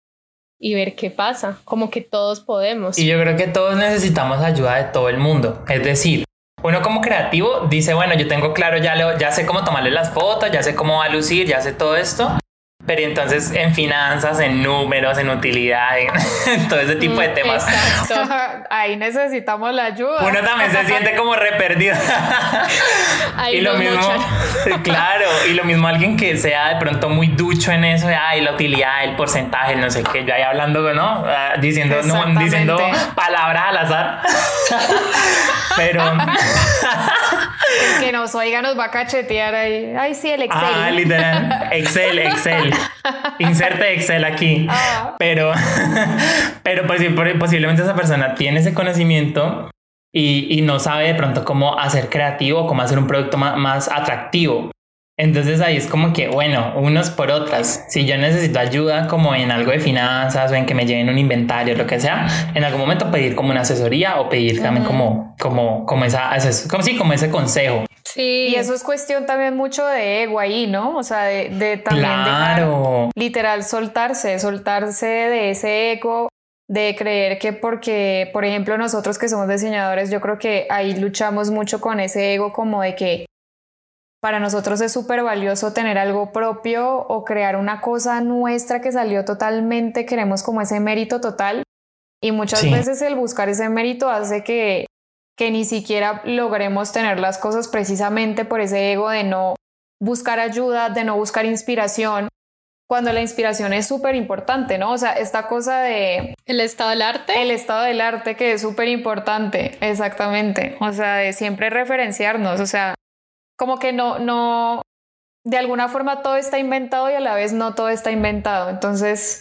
[0.60, 2.96] y ver qué pasa, como que todos podemos.
[3.00, 6.24] Y yo creo que todos necesitamos ayuda de todo el mundo, es decir,
[6.62, 10.52] uno como creativo dice, bueno, yo tengo claro, ya, ya sé cómo tomarle las fotos,
[10.52, 12.38] ya sé cómo va a lucir, ya sé todo esto,
[12.86, 17.66] pero entonces en finanzas, en números, en utilidad, en, todo ese tipo de temas.
[17.68, 18.34] Exacto.
[18.70, 20.18] Ahí necesitamos la ayuda.
[20.22, 21.96] Uno también se siente como re perdido.
[23.52, 24.00] y lo mismo,
[24.82, 28.52] claro, y lo mismo alguien que sea de pronto muy ducho en eso, ay, la
[28.52, 31.24] utilidad, el porcentaje, no sé qué, yo ahí hablando, ¿no?
[31.26, 32.78] Ah, diciendo, no, diciendo
[33.14, 34.20] palabras al azar.
[35.76, 36.02] pero
[37.94, 39.94] el que nos oiga nos va a cachetear ahí.
[39.98, 40.62] Ay, sí, el Excel.
[40.62, 41.68] Ah, literal.
[41.72, 42.74] Excel, Excel.
[43.38, 44.66] Inserte Excel aquí.
[44.70, 45.14] Ah.
[45.18, 45.52] Pero,
[46.62, 47.02] pero pues,
[47.38, 49.70] posiblemente esa persona tiene ese conocimiento
[50.12, 53.90] y, y, no sabe de pronto cómo hacer creativo, cómo hacer un producto más, más
[53.90, 54.70] atractivo.
[55.18, 57.86] Entonces ahí es como que, bueno, unos por otras.
[57.88, 61.16] Si yo necesito ayuda como en algo de finanzas o en que me lleven un
[61.16, 65.34] inventario, lo que sea, en algún momento pedir como una asesoría o pedir también como,
[65.40, 66.30] como, como esa,
[66.68, 67.86] como, sí, como ese consejo.
[68.04, 68.48] Sí.
[68.50, 70.96] Y eso es cuestión también mucho de ego ahí, ¿no?
[70.96, 73.10] O sea, de, de también claro.
[73.14, 76.28] literal soltarse, soltarse de ese ego
[76.68, 81.50] de creer que porque, por ejemplo, nosotros que somos diseñadores, yo creo que ahí luchamos
[81.50, 83.26] mucho con ese ego como de que
[84.26, 89.24] para nosotros es súper valioso tener algo propio o crear una cosa nuestra que salió
[89.24, 91.62] totalmente, queremos como ese mérito total.
[92.20, 94.86] Y muchas veces el buscar ese mérito hace que,
[95.36, 99.54] que ni siquiera logremos tener las cosas precisamente por ese ego de no
[100.02, 102.26] buscar ayuda, de no buscar inspiración,
[102.88, 104.90] cuando la inspiración es súper importante, ¿no?
[104.90, 106.34] O sea, esta cosa de...
[106.46, 107.40] El estado del arte.
[107.40, 110.76] El estado del arte que es súper importante, exactamente.
[110.80, 112.96] O sea, de siempre referenciarnos, o sea,
[113.56, 114.82] como que no, no,
[115.44, 118.68] de alguna forma todo está inventado y a la vez no todo está inventado.
[118.68, 119.40] Entonces,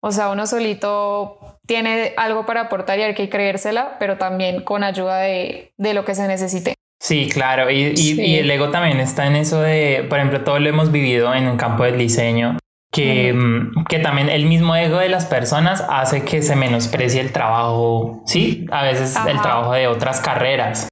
[0.00, 4.84] o sea, uno solito tiene algo para aportar y hay que creérsela, pero también con
[4.84, 6.74] ayuda de, de lo que se necesite.
[7.00, 10.68] Sí, claro, y, y, el ego también está en eso de, por ejemplo, todo lo
[10.68, 12.58] hemos vivido en un campo del diseño,
[12.92, 17.32] que, mm, que también el mismo ego de las personas hace que se menosprecie el
[17.32, 20.86] trabajo, sí, a veces el trabajo de otras carreras.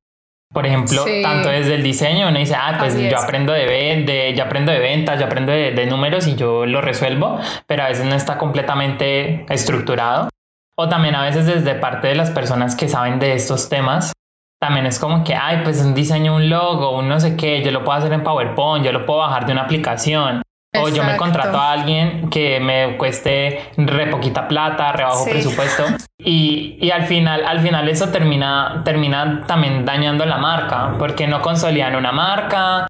[0.52, 4.42] Por ejemplo, tanto desde el diseño uno dice, ah, pues yo aprendo de, de, yo
[4.42, 8.04] aprendo de ventas, yo aprendo de, de, números y yo lo resuelvo, pero a veces
[8.04, 10.28] no está completamente estructurado.
[10.76, 14.12] O también a veces desde parte de las personas que saben de estos temas,
[14.60, 17.70] también es como que, ay, pues un diseño, un logo, un no sé qué, yo
[17.70, 20.42] lo puedo hacer en PowerPoint, yo lo puedo bajar de una aplicación.
[20.78, 25.84] O yo me contrato a alguien que me cueste re poquita plata, re bajo presupuesto.
[26.16, 31.42] Y, y, al final, al final eso termina, termina también dañando la marca, porque no
[31.42, 32.86] consolidan una marca,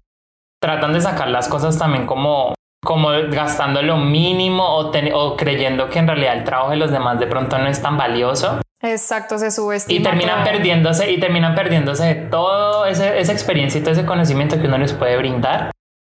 [0.61, 5.97] tratan de sacar las cosas también como, como gastando lo mínimo o, o creyendo que
[5.97, 8.59] en realidad el trabajo de los demás de pronto no es tan valioso.
[8.83, 9.99] Exacto, se subestima.
[9.99, 14.67] Y terminan perdiéndose, y terminan perdiéndose de todo esa experiencia y todo ese conocimiento que
[14.67, 15.71] uno les puede brindar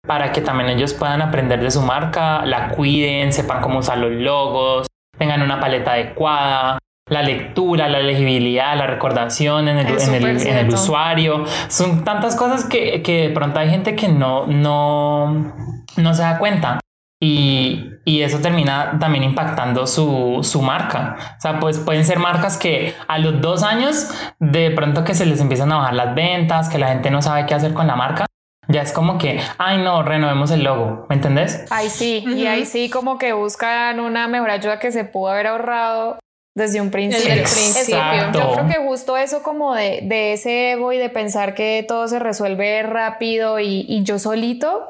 [0.07, 4.12] para que también ellos puedan aprender de su marca, la cuiden, sepan cómo usar los
[4.12, 4.87] logos,
[5.19, 11.45] tengan una paleta adecuada, la lectura, la legibilidad, la recordación en el, en el, usuario.
[11.69, 15.55] Son tantas cosas que, que, de pronto hay gente que no, no,
[15.97, 16.81] no se da cuenta.
[17.23, 21.17] Y, y eso termina también impactando su, su, marca.
[21.38, 25.25] O sea, pues pueden ser marcas que a los dos años de pronto que se
[25.25, 27.97] les empiezan a bajar las ventas, que la gente no sabe qué hacer con la
[27.97, 28.27] marca,
[28.68, 31.64] ya es como que, ay no, renovemos el logo, ¿me entendés?
[31.70, 35.48] Ahí sí, y ahí sí como que buscan una mejor ayuda que se pudo haber
[35.48, 36.18] ahorrado
[36.55, 37.35] desde un principio.
[37.35, 38.33] Desde el principio.
[38.33, 42.07] Yo creo que justo eso como de, de, ese ego y de pensar que todo
[42.09, 44.88] se resuelve rápido y, y yo solito,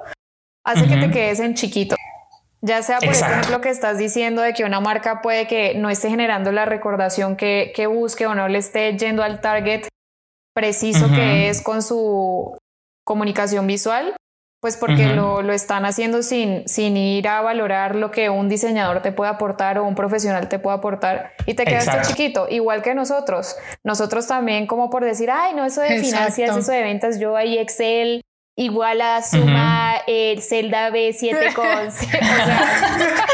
[0.65, 1.97] hace que te quedes en chiquito.
[2.61, 5.91] Ya sea por este ejemplo que estás diciendo de que una marca puede que no
[5.91, 9.87] esté generando la recordación que, que busque o no le esté yendo al target
[10.55, 12.57] preciso que es con su
[13.05, 14.17] comunicación visual,
[14.65, 19.03] pues porque lo, lo, están haciendo sin, sin ir a valorar lo que un diseñador
[19.03, 22.95] te puede aportar o un profesional te puede aportar y te quedas chiquito, igual que
[22.95, 23.57] nosotros.
[23.85, 27.59] Nosotros también como por decir, ay, no, eso de finanzas, eso de ventas, yo ahí
[27.59, 28.23] Excel,
[28.57, 31.67] igual a suma el Zelda B7 con...
[31.67, 33.29] o sea,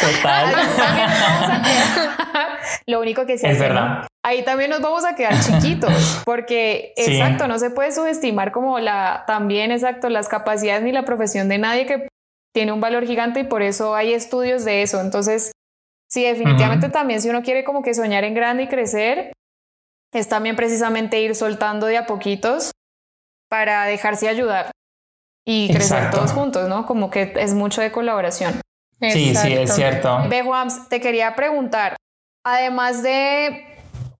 [0.00, 0.54] Total.
[2.86, 7.46] lo único que se es verdad ahí también nos vamos a quedar chiquitos, porque exacto,
[7.48, 11.86] no se puede subestimar como la, también exacto, las capacidades ni la profesión de nadie
[11.86, 12.08] que
[12.54, 15.00] tiene un valor gigante y por eso hay estudios de eso.
[15.00, 15.52] Entonces,
[16.10, 19.32] sí, definitivamente también si uno quiere como que soñar en grande y crecer,
[20.12, 22.72] es también precisamente ir soltando de a poquitos
[23.48, 24.70] para dejarse ayudar
[25.46, 26.86] y crecer todos juntos, ¿no?
[26.86, 28.60] Como que es mucho de colaboración.
[29.00, 30.24] Sí, sí, es cierto.
[30.28, 31.96] Ve, Juan, te quería preguntar,
[32.44, 33.69] además de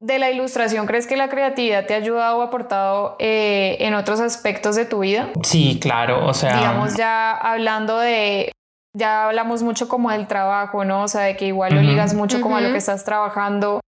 [0.00, 4.20] de la ilustración, ¿crees que la creatividad te ha ayudado o aportado eh, en otros
[4.20, 5.28] aspectos de tu vida?
[5.42, 6.56] Sí, claro, o sea...
[6.56, 8.50] Digamos ya hablando de,
[8.96, 11.02] ya hablamos mucho como del trabajo, ¿no?
[11.02, 13.80] O sea, de que igual lo ligas mucho como a lo que estás trabajando.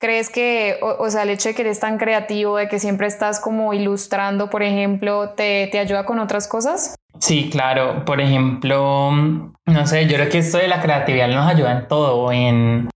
[0.00, 3.40] ¿Crees que, o, sea, el hecho de que eres tan creativo, de que siempre estás
[3.40, 6.94] como ilustrando, por ejemplo, te, te ayuda con otras cosas?
[7.18, 8.04] Sí, claro.
[8.04, 12.30] Por ejemplo, no sé, yo creo que esto de la creatividad nos ayuda en todo,
[12.30, 12.88] en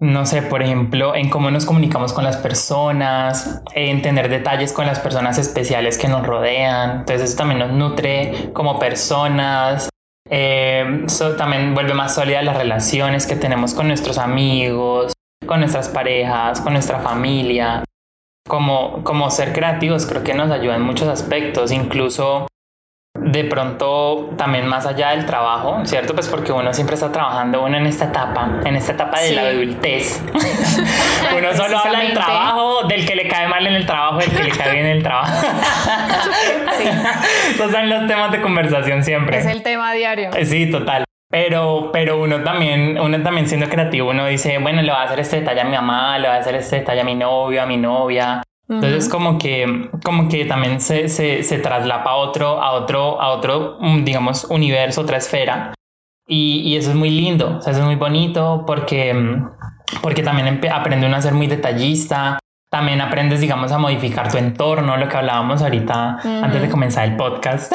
[0.00, 4.86] no sé, por ejemplo, en cómo nos comunicamos con las personas, en tener detalles con
[4.86, 7.00] las personas especiales que nos rodean.
[7.00, 9.90] Entonces eso también nos nutre como personas.
[10.30, 15.12] Eh, eso también vuelve más sólidas las relaciones que tenemos con nuestros amigos,
[15.46, 17.84] con nuestras parejas, con nuestra familia.
[18.48, 22.46] Como, como ser creativos creo que nos ayuda en muchos aspectos, incluso
[23.30, 26.14] de pronto también más allá del trabajo, ¿cierto?
[26.14, 29.42] Pues porque uno siempre está trabajando, uno en esta etapa, en esta etapa de la
[29.42, 30.22] adultez.
[31.36, 34.42] uno solo habla del trabajo, del que le cae mal en el trabajo, del que
[34.42, 35.32] le cae bien en el trabajo.
[36.76, 36.84] sí.
[37.54, 39.38] Esos son los temas de conversación siempre.
[39.38, 40.30] Es el tema diario.
[40.44, 41.04] Sí, total.
[41.30, 45.20] Pero, pero uno también, uno también siendo creativo, uno dice, bueno, le voy a hacer
[45.20, 47.66] este detalle a mi mamá, le voy a hacer este detalle a mi novio, a
[47.66, 48.42] mi novia.
[48.70, 53.30] Entonces como que, como que también se, se, se traslapa a otro, a otro, a
[53.30, 55.74] otro, mm, digamos, universo, otra esfera.
[56.28, 59.50] Y, y eso es muy lindo, o sea, eso es muy bonito porque, mm,
[60.00, 62.38] porque también aprende uno a ser muy detallista,
[62.70, 67.16] también aprendes, digamos, a modificar tu entorno, lo que hablábamos ahorita antes de comenzar el
[67.16, 67.72] podcast,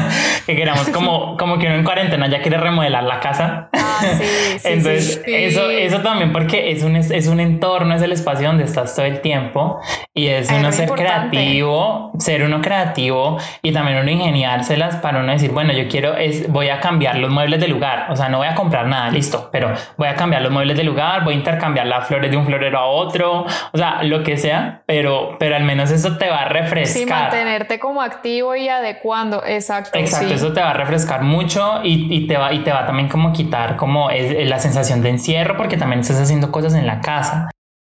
[0.46, 3.68] que queramos como, como que uno en cuarentena ya quiere remodelar la casa.
[3.74, 4.24] Ah, sí,
[4.58, 8.64] sí, Entonces, Eso, eso también porque es un, es un entorno, es el espacio donde
[8.64, 9.80] estás todo el tiempo
[10.14, 15.50] y es uno ser creativo, ser uno creativo y también uno ingeniárselas para uno decir,
[15.50, 18.46] bueno, yo quiero, es, voy a cambiar los muebles de lugar, o sea, no voy
[18.46, 21.86] a comprar nada, listo, pero voy a cambiar los muebles de lugar, voy a intercambiar
[21.86, 25.64] las flores de un florero a otro, o sea, lo que sea, pero, pero al
[25.64, 26.86] menos eso te va a refrescar.
[27.02, 29.98] Sí, mantenerte como activo y adecuando, exacto.
[29.98, 33.08] Exacto, eso te va a refrescar mucho y, y, te va, y te va también
[33.08, 37.00] como quitar como es, la sensación de encierro porque también estás haciendo cosas en la
[37.00, 37.50] casa.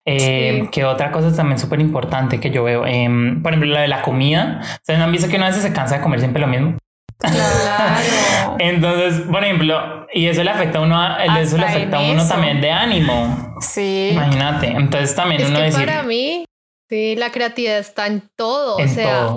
[0.09, 3.09] Eh, Que otra cosa también súper importante que yo veo, eh,
[3.43, 4.61] por ejemplo, la de la comida.
[4.63, 6.77] ¿Ustedes no han visto que una vez se cansa de comer siempre lo mismo?
[7.19, 8.57] Claro.
[8.59, 12.61] Entonces, por ejemplo, y eso le afecta a uno, eso le afecta a uno también
[12.61, 13.55] de ánimo.
[13.61, 14.11] Sí.
[14.13, 14.69] Imagínate.
[14.69, 16.45] Entonces también es uno que Para mí,
[16.89, 19.29] Sí, la creatividad está en todo, o sea,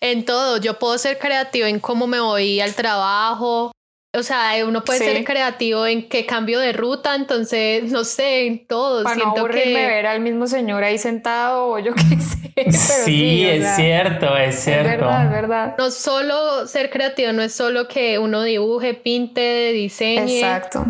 [0.00, 0.58] en todo.
[0.58, 3.72] Yo puedo ser creativo en cómo me voy al trabajo.
[4.14, 8.66] O sea, uno puede ser creativo en qué cambio de ruta, entonces, no sé, en
[8.66, 9.02] todo.
[9.02, 9.74] Para Siento no que...
[9.74, 12.72] ver al mismo señor ahí sentado o yo qué sé.
[13.04, 14.90] sí, es cierto, es cierto.
[14.90, 15.74] Es verdad, es verdad.
[15.78, 20.38] No solo ser creativo, no es solo que uno dibuje, pinte, diseñe.
[20.38, 20.86] Exacto.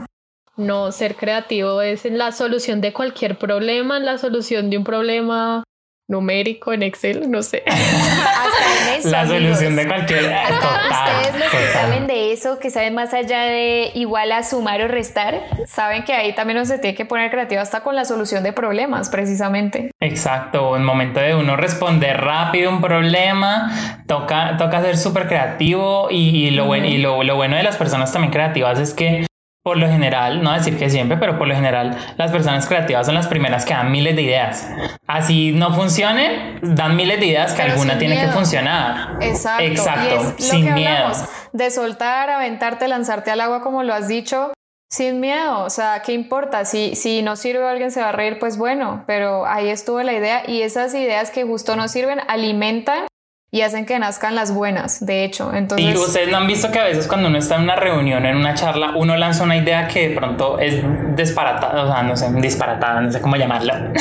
[0.57, 4.85] No, ser creativo es en la solución de cualquier problema, en la solución de un
[4.85, 5.65] problema
[6.09, 7.63] numérico en Excel, no sé.
[7.67, 9.11] Hasta en eso.
[9.11, 10.21] La solución de cualquier.
[10.21, 14.89] ustedes los que saben de eso, que saben más allá de igual a sumar o
[14.89, 18.43] restar, saben que ahí también uno se tiene que poner creativo hasta con la solución
[18.43, 19.91] de problemas, precisamente.
[20.01, 20.77] Exacto.
[20.77, 26.67] En momento de uno responder rápido un problema, toca, toca ser súper creativo y, lo,
[26.67, 29.27] bueno, y lo, lo bueno de las personas también creativas es que
[29.65, 33.15] por lo general, no decir que siempre, pero por lo general, las personas creativas son
[33.15, 34.69] las primeras que dan miles de ideas.
[35.07, 39.17] Así no funcione, dan miles de ideas que alguna tiene que funcionar.
[39.23, 39.65] Exacto.
[39.65, 40.35] Exacto.
[40.37, 41.13] sin miedo.
[41.55, 44.53] De soltar, aventarte, lanzarte al agua, como lo has dicho,
[44.91, 45.65] sin miedo.
[45.65, 46.67] O sea, ¿qué importa?
[46.67, 50.13] Si, si no sirve alguien se va a reír, pues bueno, pero ahí estuvo la
[50.13, 53.07] idea y esas ideas que justo no sirven alimentan
[53.55, 55.55] y hacen que nazcan las buenas, de hecho.
[55.55, 55.95] Entonces...
[55.95, 58.37] Y ustedes no han visto que a veces cuando uno está en una reunión, en
[58.37, 60.83] una charla, uno lanza una idea que de pronto es
[61.15, 63.93] disparatada, o sea, no sé, disparatada, no sé cómo llamarla.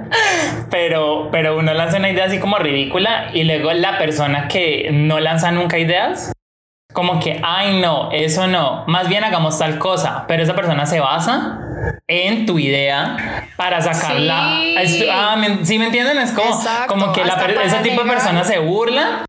[0.70, 5.18] pero, pero uno lanza una idea así como ridícula y luego la persona que no
[5.18, 6.32] lanza nunca ideas
[6.92, 11.00] como que, ay no, eso no, más bien hagamos tal cosa, pero esa persona se
[11.00, 11.58] basa
[12.06, 14.60] en tu idea para sacarla.
[14.86, 16.18] Sí, ah, ¿sí me entienden?
[16.18, 19.24] Es como, como que ese tipo de persona se burla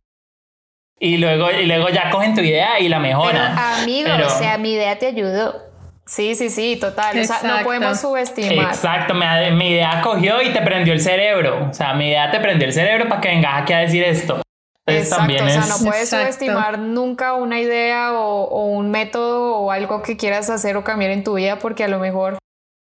[1.00, 3.58] y luego, y luego ya cogen tu idea y la mejoran.
[3.58, 5.74] amigo, o sea, mi idea te ayudó.
[6.06, 7.20] Sí, sí, sí, total.
[7.20, 8.68] O sea, no podemos subestimar.
[8.68, 11.68] Exacto, mi, idea cogió y te prendió el cerebro.
[11.70, 14.42] O sea, mi idea te prendió el cerebro para que vengas aquí a decir esto.
[14.86, 20.18] Exacto, o sea, no puedes subestimar nunca una idea o, un método o algo que
[20.18, 22.38] quieras hacer o cambiar en tu vida porque a lo mejor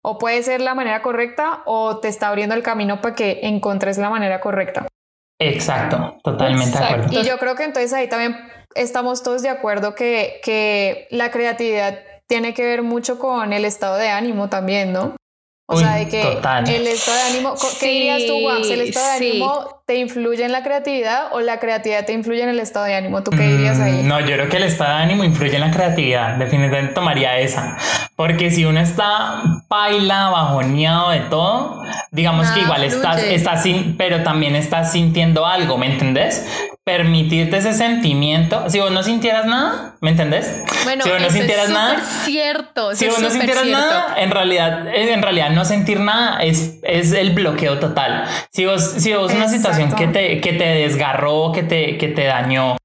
[0.03, 3.99] o puede ser la manera correcta o te está abriendo el camino para que encontres
[3.99, 4.87] la manera correcta.
[5.39, 7.21] Exacto, totalmente de acuerdo.
[7.21, 8.37] Y yo creo que entonces ahí también
[8.75, 13.97] estamos todos de acuerdo que, que la creatividad tiene que ver mucho con el estado
[13.97, 15.17] de ánimo también, ¿no?
[15.67, 18.63] O sea, de que el estado de ánimo, ¿qué dirías tú, Juan?
[18.65, 22.49] ¿El estado de ánimo te influye en la creatividad o la creatividad te influye en
[22.49, 23.25] el estado de ánimo?
[23.25, 24.05] ¿Tú qué dirías ahí?
[24.05, 26.37] Mm, no, yo creo que el estado de ánimo influye en la creatividad.
[26.37, 27.77] Definitivamente tomaría esa.
[28.15, 34.23] Porque si uno está baila, bajoneado de todo, digamos que igual estás, estás sin, pero
[34.23, 36.47] también estás sintiendo algo, ¿me entendés?
[36.91, 38.69] permitirte ese sentimiento.
[38.69, 40.65] Si vos no sintieras nada, ¿me entendés?
[40.83, 42.97] Bueno, si vos no sintieras nada, cierto.
[42.97, 47.31] Si vos no sintieras nada, en realidad, en realidad no sentir nada es, es el
[47.31, 48.25] bloqueo total.
[48.51, 52.25] Si vos, si vos una situación que te, que te desgarró, que te, que te
[52.25, 52.77] dañó,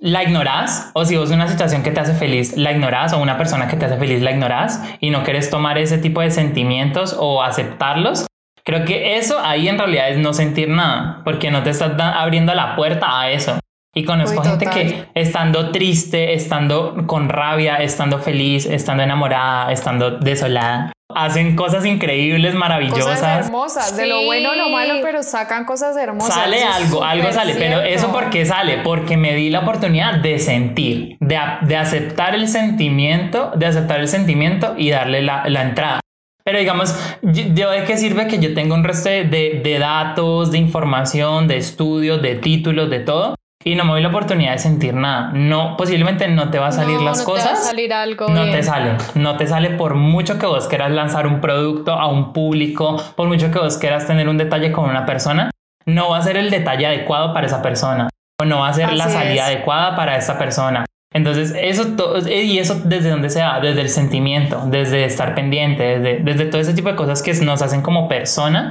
[0.00, 3.36] la ignorás, o si vos una situación que te hace feliz, la ignorás, o una
[3.36, 7.16] persona que te hace feliz, la ignorás, y no quieres tomar ese tipo de sentimientos
[7.18, 8.26] o aceptarlos,
[8.68, 12.54] Creo que eso ahí en realidad es no sentir nada, porque no te estás abriendo
[12.54, 13.58] la puerta a eso.
[13.94, 20.92] Y conozco gente que estando triste, estando con rabia, estando feliz, estando enamorada, estando desolada,
[21.14, 23.04] hacen cosas increíbles, maravillosas.
[23.04, 26.34] Cosas hermosas, de lo bueno o lo malo, pero sacan cosas hermosas.
[26.34, 28.78] Sale algo, algo sale, pero eso ¿por qué sale?
[28.78, 34.08] Porque me di la oportunidad de sentir, de, de aceptar el sentimiento, de aceptar el
[34.08, 36.00] sentimiento y darle la, la entrada.
[36.44, 40.58] Pero digamos, ¿de qué sirve que yo tenga un resto de, de, de datos, de
[40.58, 43.34] información, de estudios, de títulos, de todo?
[43.64, 45.30] Y no me doy la oportunidad de sentir nada.
[45.32, 47.44] No, posiblemente no te va a salir las cosas.
[47.44, 48.28] No te va a salir algo.
[48.28, 48.96] No te sale.
[49.14, 53.28] No te sale por mucho que vos quieras lanzar un producto a un público, por
[53.28, 55.50] mucho que vos quieras tener un detalle con una persona,
[55.86, 58.08] no va a ser el detalle adecuado para esa persona
[58.40, 60.84] o no va a ser la salida adecuada para esa persona.
[61.12, 66.22] Entonces, eso todo, y eso desde donde sea, desde el sentimiento, desde estar pendiente, desde,
[66.22, 68.70] desde todo ese tipo de cosas que nos hacen como persona,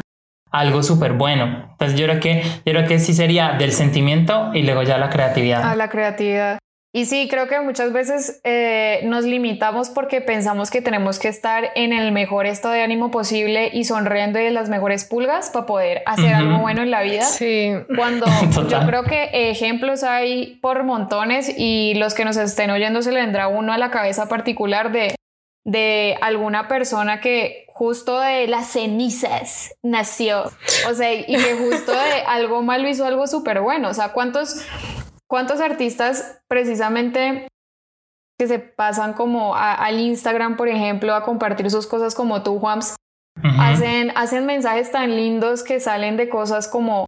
[0.52, 1.68] algo súper bueno.
[1.72, 5.10] Entonces yo creo que yo creo que sí sería del sentimiento y luego ya la
[5.10, 5.64] creatividad.
[5.64, 6.60] A la creatividad.
[6.94, 11.70] Y sí, creo que muchas veces eh, nos limitamos porque pensamos que tenemos que estar
[11.76, 15.68] en el mejor estado de ánimo posible y sonriendo y de las mejores pulgas para
[15.68, 17.22] poder hacer algo bueno en la vida.
[17.22, 17.72] Sí.
[17.96, 18.26] Cuando
[18.70, 23.20] yo creo que ejemplos hay por montones y los que nos estén oyendo se le
[23.20, 25.14] vendrá uno a la cabeza particular de,
[25.68, 30.46] de alguna persona que justo de las cenizas nació.
[30.90, 33.90] O sea, y que justo de algo malo hizo algo súper bueno.
[33.90, 34.66] O sea, ¿cuántos,
[35.28, 37.50] ¿cuántos artistas precisamente
[38.40, 42.96] que se pasan como al Instagram, por ejemplo, a compartir sus cosas como tú, Juans,
[43.60, 47.08] hacen, hacen mensajes tan lindos que salen de cosas como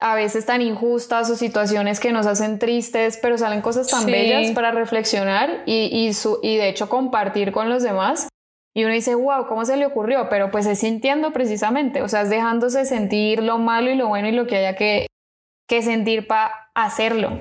[0.00, 4.50] a veces tan injustas o situaciones que nos hacen tristes, pero salen cosas tan bellas
[4.52, 8.28] para reflexionar y, y, su, y de hecho compartir con los demás.
[8.74, 10.28] Y uno dice, wow, ¿cómo se le ocurrió?
[10.30, 14.28] Pero pues es sintiendo precisamente, o sea, es dejándose sentir lo malo y lo bueno
[14.28, 15.06] y lo que haya que,
[15.68, 17.40] que sentir para hacerlo.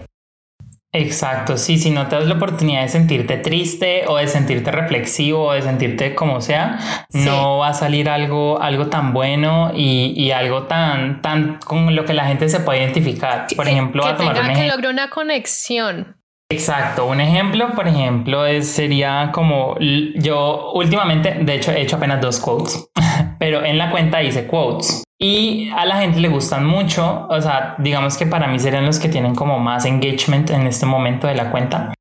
[0.92, 5.46] Exacto, sí, si no te das la oportunidad de sentirte triste o de sentirte reflexivo
[5.46, 6.80] o de sentirte como sea,
[7.14, 12.06] no va a salir algo, algo tan bueno y, y, algo tan, tan con lo
[12.06, 13.46] que la gente se puede identificar.
[13.56, 16.18] Por ejemplo, que, a tomar tenga que lograr una conexión.
[16.52, 22.20] Exacto, un ejemplo, por ejemplo, es, sería como yo últimamente, de hecho, he hecho apenas
[22.20, 22.90] dos quotes,
[23.38, 27.76] pero en la cuenta hice quotes y a la gente le gustan mucho, o sea,
[27.78, 31.36] digamos que para mí serían los que tienen como más engagement en este momento de
[31.36, 31.94] la cuenta.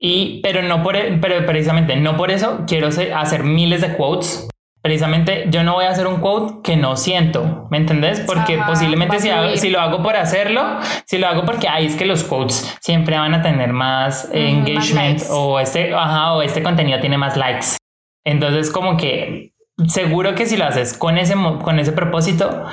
[0.00, 4.48] Y, pero no por, e, pero precisamente no por eso quiero hacer miles de quotes
[4.84, 8.20] precisamente yo no voy a hacer un quote que no siento, ¿me entendés?
[8.20, 12.04] Porque posiblemente si, si, lo hago por hacerlo, si lo hago porque ahí es que
[12.04, 17.16] los quotes siempre van a tener más engagement o este, ajá, o este contenido tiene
[17.16, 17.78] más likes.
[18.26, 19.53] Entonces como que
[19.88, 22.64] seguro que si lo haces con ese, con ese propósito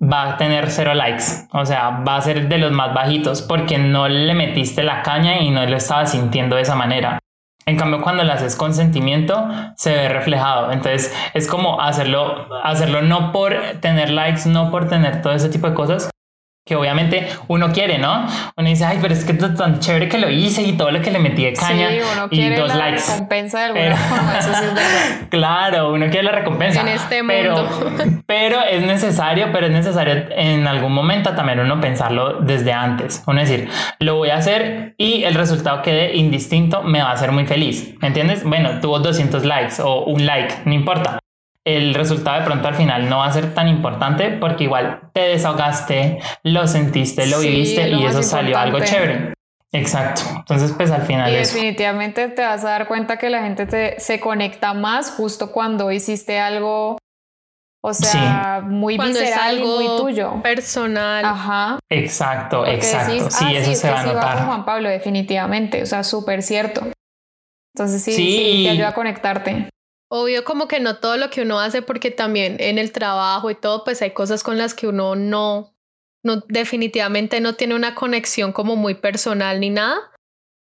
[0.00, 3.78] va a tener cero likes, o sea, va a ser de los más bajitos porque
[3.78, 7.18] no le metiste la caña y no lo estabas sintiendo de esa manera.
[7.66, 10.72] En cambio, cuando lo haces con sentimiento, se ve reflejado.
[10.72, 15.68] Entonces, es como hacerlo, hacerlo no por tener likes, no por tener todo ese tipo
[15.68, 16.10] de cosas,
[16.64, 18.26] que obviamente uno quiere, ¿no?
[18.56, 21.00] Uno dice, ay, pero es que es tan chévere que lo hice y todo lo
[21.00, 23.02] que le metí de caña sí, uno y quiere dos la likes.
[23.10, 24.90] recompensa de alguna forma, eso sí es verdad.
[25.30, 26.82] Claro, uno quiere la recompensa.
[26.82, 27.68] En este mundo.
[27.96, 33.22] Pero, pero es necesario, pero es necesario en algún momento también uno pensarlo desde antes.
[33.26, 37.32] Uno decir, lo voy a hacer y el resultado quede indistinto, me va a hacer
[37.32, 37.94] muy feliz.
[38.00, 38.44] ¿Me entiendes?
[38.44, 41.20] Bueno, tuvo 200 likes o un like, no importa
[41.66, 45.20] el resultado de pronto al final no va a ser tan importante porque igual te
[45.20, 49.34] desahogaste, lo sentiste, lo viviste y eso salió algo chévere.
[49.72, 50.22] Exacto.
[50.34, 51.30] Entonces, pues al final.
[51.30, 55.52] Y definitivamente te vas a dar cuenta que la gente te, se conecta más justo
[55.52, 56.98] cuando hiciste algo,
[57.82, 60.42] o sea, muy visceral y muy tuyo.
[60.42, 61.24] Personal.
[61.24, 61.78] Ajá.
[61.88, 63.30] Exacto, exacto.
[63.30, 64.38] sí, ah, eso se va a notar.
[64.38, 65.82] con Juan Pablo, definitivamente.
[65.82, 66.88] O sea, súper cierto.
[67.76, 69.68] Entonces sí, sí, te ayuda a conectarte.
[70.12, 73.54] Obvio como que no todo lo que uno hace porque también en el trabajo y
[73.54, 75.72] todo pues hay cosas con las que uno no,
[76.24, 80.10] no definitivamente no tiene una conexión como muy personal ni nada,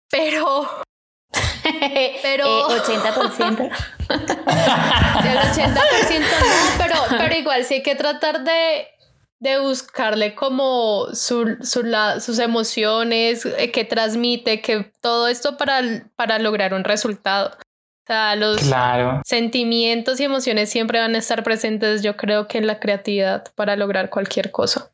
[0.09, 0.67] pero
[2.23, 3.61] pero 80%.
[3.61, 3.71] Eh,
[4.09, 8.87] el 80% no, pero, pero igual sí hay que tratar de,
[9.39, 11.83] de buscarle como su, su,
[12.19, 17.55] sus emociones, eh, que transmite, que todo esto para, para lograr un resultado.
[18.07, 18.71] O sea, los
[19.25, 23.75] sentimientos y emociones siempre van a estar presentes, yo creo que en la creatividad para
[23.75, 24.91] lograr cualquier cosa.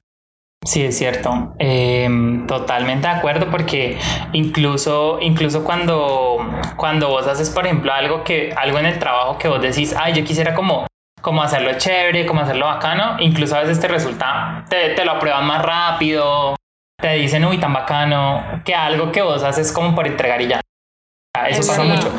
[0.66, 1.54] Sí, es cierto.
[1.60, 4.00] Em, totalmente de acuerdo porque
[4.32, 6.38] incluso, incluso cuando,
[6.76, 10.14] cuando vos haces, por ejemplo, algo que, algo en el trabajo que vos decís, ay,
[10.14, 10.88] yo quisiera como,
[11.22, 15.46] como hacerlo chévere, como hacerlo bacano, incluso a veces te resulta, te, te lo aprueban
[15.46, 16.56] más rápido,
[17.00, 20.62] te dicen, uy, tan bacano, que algo que vos haces como por entregar y ya.
[21.50, 22.14] Eso pasa mucho.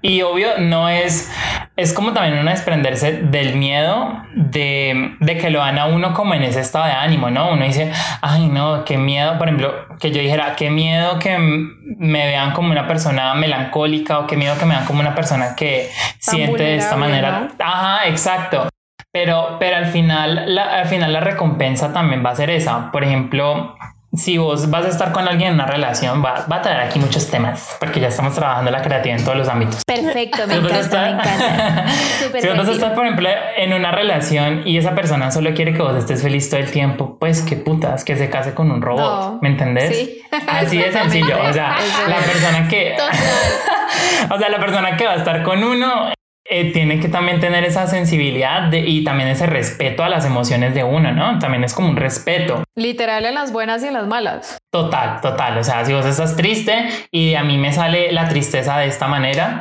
[0.00, 1.30] Y obvio, no es,
[1.76, 6.32] es como también uno desprenderse del miedo de, de, que lo dan a uno como
[6.32, 7.50] en ese estado de ánimo, ¿no?
[7.50, 7.92] Uno dice,
[8.22, 12.70] ay, no, qué miedo, por ejemplo, que yo dijera, qué miedo que me vean como
[12.70, 16.76] una persona melancólica o qué miedo que me vean como una persona que siente de
[16.76, 17.48] esta manera.
[17.58, 18.68] Ajá, exacto.
[19.12, 22.90] Pero, pero al final, la, al final la recompensa también va a ser esa.
[22.92, 23.76] Por ejemplo,
[24.14, 26.98] si vos vas a estar con alguien en una relación, va, va, a traer aquí
[26.98, 29.82] muchos temas, porque ya estamos trabajando la creatividad en todos los ámbitos.
[29.86, 31.88] Perfecto, me encanta, me encanta.
[32.18, 35.74] si vos vas a estar, por ejemplo, en una relación y esa persona solo quiere
[35.74, 38.80] que vos estés feliz todo el tiempo, pues qué putas, que se case con un
[38.80, 39.96] robot, ¿me entendés?
[39.96, 40.22] Sí.
[40.46, 41.76] Así de sencillo, o sea,
[42.08, 42.96] la persona que...
[44.30, 46.12] o sea, la persona que va a estar con uno
[46.50, 50.82] eh, tiene que también tener esa sensibilidad y también ese respeto a las emociones de
[50.82, 51.38] uno, ¿no?
[51.38, 52.64] También es como un respeto.
[52.74, 54.58] Literal en las buenas y en las malas.
[54.70, 55.58] Total, total.
[55.58, 59.08] O sea, si vos estás triste y a mí me sale la tristeza de esta
[59.08, 59.60] manera,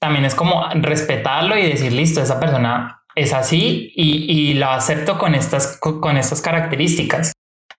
[0.00, 5.18] también es como respetarlo y decir, listo, esa persona es así y, y la acepto
[5.18, 7.32] con estas, con estas características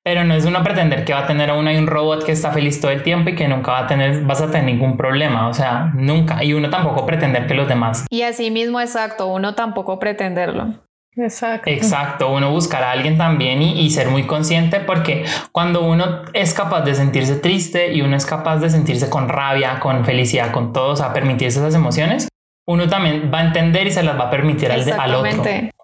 [0.10, 2.32] pero no es uno pretender que va a tener a uno y un robot que
[2.32, 4.97] está feliz todo el tiempo y que nunca va a tener, vas a tener ningún
[4.97, 6.43] problema, o sea, nunca.
[6.43, 8.07] Y uno tampoco pretender que los demás.
[8.10, 10.74] Y así mismo, exacto, uno tampoco pretenderlo.
[11.16, 11.70] Exacto.
[11.70, 16.55] Exacto, uno buscar a alguien también y, y, ser muy consciente porque cuando uno es
[16.55, 20.74] capaz de sentirse triste y uno es capaz de sentirse con rabia, con felicidad, con
[20.74, 22.30] todo, o sea, permitirse esas emociones,
[22.68, 25.43] uno también va a entender y se las va a permitir al, al otro.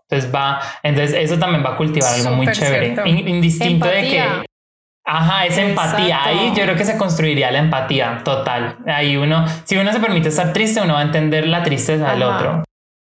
[0.09, 4.45] Entonces va, entonces eso también va a cultivar algo muy chévere, indistinto de que
[5.07, 6.23] Ajá, esa empatía.
[6.23, 8.79] Ahí yo creo que se construiría la empatía total.
[8.87, 12.23] Ahí uno, si uno se permite estar triste, uno va a entender la tristeza del
[12.23, 12.63] otro.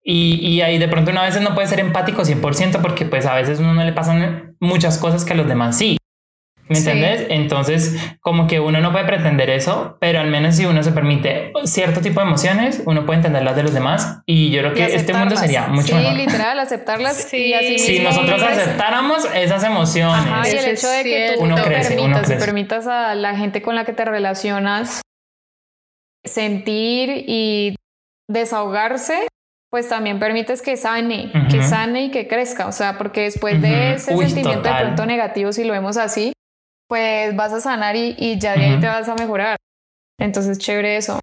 [0.09, 3.27] Y, y, ahí de pronto uno a veces no puede ser empático 100% porque pues
[3.27, 5.97] a veces uno no le pasan muchas cosas que a los demás sí.
[6.69, 7.27] ¿Me entiendes?
[7.31, 11.53] Entonces, como que uno no puede pretender eso, pero al menos si uno se permite
[11.65, 14.95] cierto tipo de emociones, uno puede entender las de los demás y yo creo que
[14.95, 16.13] este mundo sería mucho sí, mejor.
[16.13, 17.37] Sí, literal, aceptarlas sí.
[17.37, 20.27] y así Si nosotros aceptáramos esas emociones.
[20.27, 22.45] Ajá, y el hecho de que tú uno te crece, permitas, uno crece.
[22.45, 25.03] permitas a la gente con la que te relacionas
[26.25, 27.77] sentir y
[28.29, 29.29] desahogarse,
[29.71, 31.51] pues también permites que sane, uh -huh.
[31.51, 33.61] que sane y que crezca, o sea, porque después uh -huh.
[33.61, 34.77] de ese Uy, sentimiento total.
[34.79, 36.33] de pronto negativo, si lo vemos así,
[36.89, 38.81] pues vas a sanar y, y ya de ahí uh -huh.
[38.81, 39.57] te vas a mejorar.
[40.19, 41.21] Entonces, chévere eso.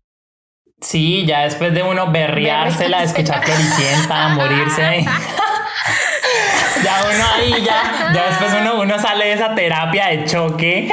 [0.81, 5.05] Sí, ya después de uno berreársela, escuchar Floricienta, morirse.
[6.83, 10.91] ya uno ahí, ya, ya después uno, uno sale de esa terapia de choque.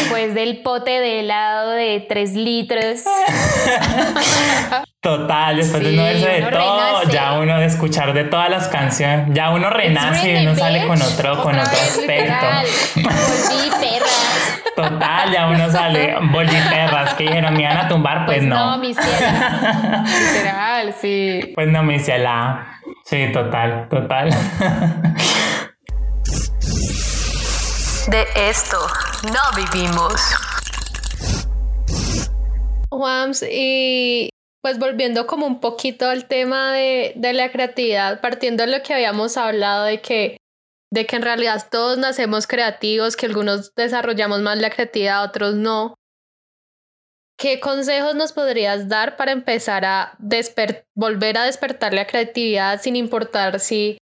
[0.00, 3.00] Después del pote de helado de 3 litros.
[5.00, 7.12] Total, después sí, de uno verse de todo, renace.
[7.12, 11.00] ya uno de escuchar de todas las canciones, ya uno renace y uno sale con
[11.00, 12.46] otro, con otro aspecto.
[12.96, 14.62] Volví perras.
[14.88, 18.72] Total, ya uno sale, volví perras, que dijeron, me iban a tumbar, pues, pues no.
[18.72, 20.04] No, mi ciela.
[20.34, 21.52] Literal, sí.
[21.54, 22.80] Pues no, mi ciela.
[23.04, 24.30] Sí, total, total.
[28.08, 28.78] De esto
[29.24, 30.14] no vivimos.
[32.88, 34.30] Juans, y
[34.62, 38.94] pues volviendo como un poquito al tema de, de, la creatividad, partiendo de lo que
[38.94, 40.38] habíamos hablado de que,
[40.92, 45.94] de que en realidad todos nacemos creativos, que algunos desarrollamos más la creatividad, otros no.
[47.38, 50.18] ¿Qué consejos nos podrías dar para empezar a
[50.94, 53.98] volver a despertar la creatividad sin importar si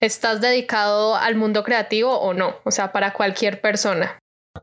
[0.00, 2.56] estás dedicado al mundo creativo o no?
[2.64, 4.18] O sea, para cualquier persona.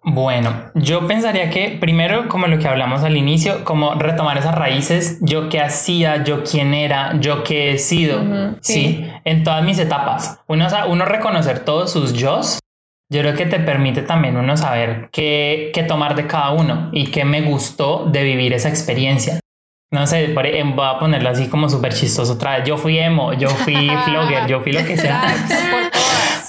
[0.08, 5.18] Bueno, yo pensaría que primero, como lo que hablamos al inicio, como retomar esas raíces,
[5.22, 8.74] yo qué hacía, yo quién era, yo qué he sido, uh -huh, sí.
[8.74, 9.12] sí.
[9.24, 10.39] en todas mis etapas.
[10.47, 12.39] Uno, uno reconocer todos sus yo,
[13.10, 17.08] yo creo que te permite también uno saber qué, qué tomar de cada uno y
[17.08, 19.39] qué me gustó de vivir esa experiencia.
[19.91, 22.68] No sé, voy a ponerlo así como súper chistoso otra vez.
[22.68, 25.24] Yo fui emo, yo fui flogger, yo fui lo que sea.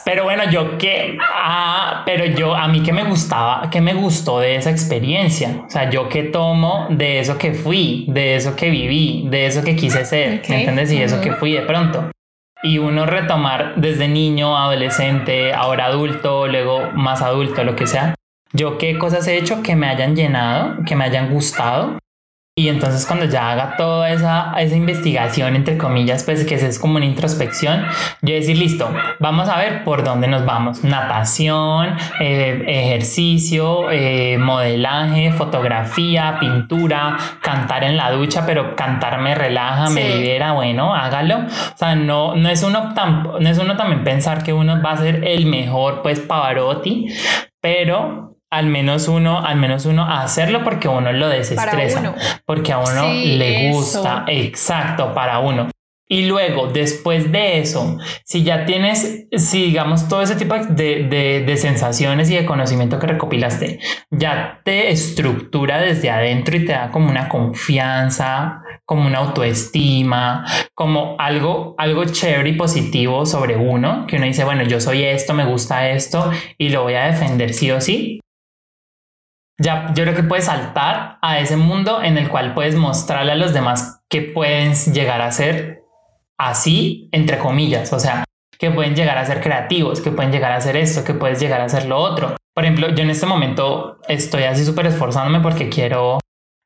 [0.07, 4.39] Pero bueno, yo que, ah, pero yo, a mí que me gustaba, que me gustó
[4.39, 5.65] de esa experiencia.
[5.67, 9.65] O sea, yo que tomo de eso que fui, de eso que viví, de eso
[9.65, 10.49] que quise ser, okay.
[10.49, 10.93] ¿me entiendes?
[10.93, 11.05] Y uh -huh.
[11.07, 12.09] eso que fui de pronto.
[12.63, 18.15] Y uno retomar desde niño, adolescente, ahora adulto, luego más adulto, lo que sea.
[18.53, 21.99] Yo qué cosas he hecho que me hayan llenado, que me hayan gustado
[22.59, 26.97] y entonces cuando ya haga toda esa, esa investigación, entre comillas, pues que es como
[26.97, 27.85] una introspección,
[28.23, 28.91] yo decir, listo,
[29.21, 30.83] vamos a ver por dónde nos vamos.
[30.83, 39.89] Natación, eh, ejercicio, eh, modelaje, fotografía, pintura, cantar en la ducha, pero cantar me relaja,
[39.89, 39.95] sí.
[39.95, 41.41] me libera, bueno, hágalo.
[41.41, 44.93] O sea, no, no, es uno tan, no es uno también pensar que uno va
[44.93, 47.09] a ser el mejor, pues, Pavarotti,
[47.61, 52.15] pero al menos uno, al menos uno a hacerlo porque uno lo desestresa,
[52.47, 55.69] porque a uno le gusta, exacto, para uno.
[56.09, 61.57] Y luego, después de eso, si ya tienes, si digamos todo ese tipo de, de,
[61.57, 63.81] sensaciones y de conocimiento que recopilaste,
[64.11, 71.17] ya te estructura desde adentro y te da como una confianza, como una autoestima, como
[71.19, 75.45] algo, algo chévere y positivo sobre uno, que uno dice, bueno, yo soy esto, me
[75.45, 78.21] gusta esto y lo voy a defender sí o sí.
[79.59, 83.37] Ya, yo creo que puedes saltar a ese mundo en el cual puedes mostrarle a
[83.37, 85.83] los demás que pueden llegar a ser
[86.39, 88.25] así, entre comillas, o sea,
[88.59, 91.61] que pueden llegar a ser creativos, que pueden llegar a hacer esto, que puedes llegar
[91.63, 92.37] a hacer lo otro.
[92.55, 96.19] Por ejemplo, yo en este momento estoy así súper esforzándome porque quiero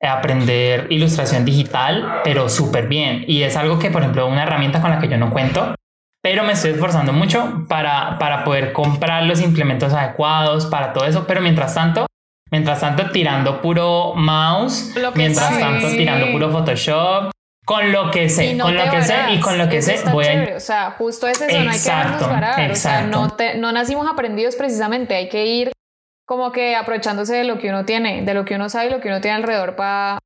[0.02, 3.24] aprender ilustración digital, pero súper bien.
[3.28, 5.74] Y es algo que, por ejemplo, una herramienta con la que yo no cuento,
[6.22, 11.26] pero me estoy esforzando mucho para, para poder comprar los implementos adecuados para todo eso.
[11.26, 12.06] Pero mientras tanto,
[12.50, 17.30] mientras tanto, tirando puro mouse, mientras tanto, tirando puro Photoshop,
[17.64, 20.56] con lo que sé, con lo que sé y con lo que sé voy a...
[20.56, 22.70] O sea, justo es eso, no hay que darnos parar.
[22.70, 25.72] O sea, no, no nacimos aprendidos precisamente, hay que ir
[26.26, 29.00] como que aprovechándose de lo que uno tiene, de lo que uno sabe y lo
[29.00, 30.18] que uno tiene alrededor para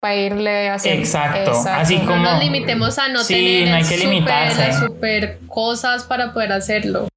[0.00, 1.02] para irle haciendo.
[1.02, 1.52] Exacto.
[1.68, 2.16] Así como.
[2.16, 7.09] No nos limitemos a no tener no hay que super, super cosas para poder hacerlo.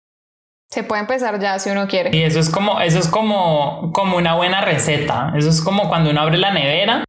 [0.74, 2.10] Se puede empezar ya si uno quiere.
[2.18, 5.32] Y eso es como, eso es como, como una buena receta.
[5.38, 7.04] Eso es como cuando uno abre la nevera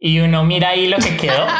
[0.00, 1.46] y uno mira ahí lo que quedó.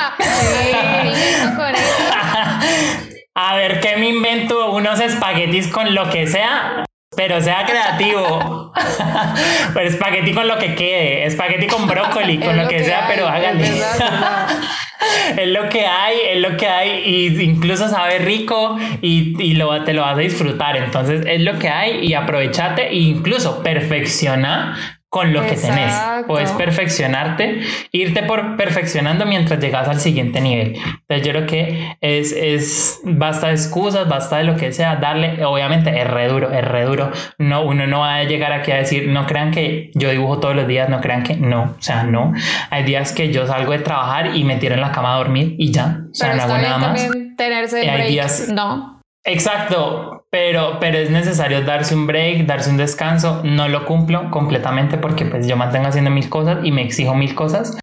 [3.37, 6.85] A ver qué me invento unos espaguetis con lo que sea,
[7.19, 8.73] pero sea creativo.
[9.75, 13.65] pero espagueti con lo que quede, espagueti con brócoli, con lo, que, sea, pero háganlo.
[15.37, 19.83] es lo que hay, es lo que hay, y incluso sabe rico y, y lo,
[19.83, 20.77] te lo vas a disfrutar.
[20.77, 25.95] Entonces es lo que hay y aprovechate e incluso perfecciona con lo que tenés.
[26.27, 27.61] Puedes perfeccionarte,
[27.93, 30.77] irte por perfeccionando mientras llegas al siguiente nivel.
[30.77, 35.45] Entonces yo creo que es, es basta de excusas, basta de lo que sea, darle,
[35.45, 37.11] obviamente es re duro, es re duro.
[37.39, 40.55] No, uno no va a llegar aquí a decir, no crean que yo dibujo todos
[40.55, 42.35] los días, no crean que no, o sea, no.
[42.71, 45.55] Hay días que yo salgo de trabajar y me tiro en la cama a dormir
[45.59, 47.09] y ya, o sea, no hago nada más.
[47.37, 49.01] Tenerse break, no.
[49.25, 53.41] Exacto, pero, pero es necesario darse un break, darse un descanso.
[53.45, 57.35] No lo cumplo completamente porque pues yo mantengo haciendo mil cosas y me exijo mil
[57.35, 57.79] cosas.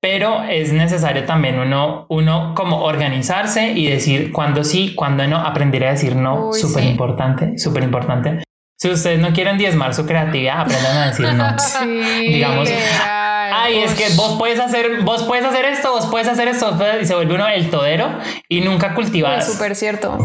[0.00, 5.84] Pero es necesario también uno, uno como organizarse y decir cuándo sí, cuándo no, aprender
[5.84, 8.42] a decir no, súper importante, súper importante.
[8.80, 11.56] Si ustedes no quieren diezmar su creatividad, aprendan a decir no.
[11.58, 12.68] Sí, Digamos,
[13.00, 17.04] ay, es que vos puedes hacer, vos puedes hacer esto, vos puedes hacer esto, y
[17.04, 18.08] se vuelve uno el todero
[18.48, 19.40] y nunca cultivar.
[19.42, 20.18] Súper cierto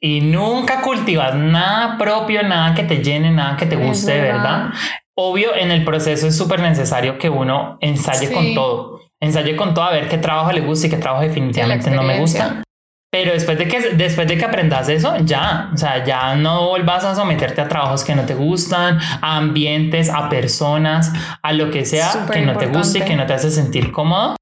[0.00, 4.70] y nunca cultivas nada propio, nada que te llene, nada que te guste, ¿verdad?
[5.16, 9.84] Obvio, en el proceso es súper necesario que uno ensaye con todo, ensaye con todo
[9.84, 12.62] a ver qué trabajo le gusta y qué trabajo definitivamente no me gusta.
[13.10, 17.02] Pero después de, que, después de que aprendas eso, ya, o sea, ya no vuelvas
[17.04, 21.86] a someterte a trabajos que no te gustan, a ambientes, a personas, a lo que
[21.86, 24.36] sea que no te guste y que no te hace sentir cómodo.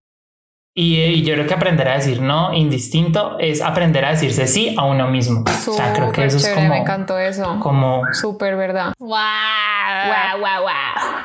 [0.76, 4.84] Y, yo creo que aprender a decir no indistinto es aprender a decirse sí a
[4.84, 5.44] uno mismo.
[5.46, 6.68] o sea, creo que eso es como.
[6.68, 7.60] Me encantó eso.
[7.60, 8.02] Como.
[8.12, 8.92] Súper verdad.
[8.98, 9.10] ¡Wow!
[9.10, 11.24] ¡Wow, wow, wow!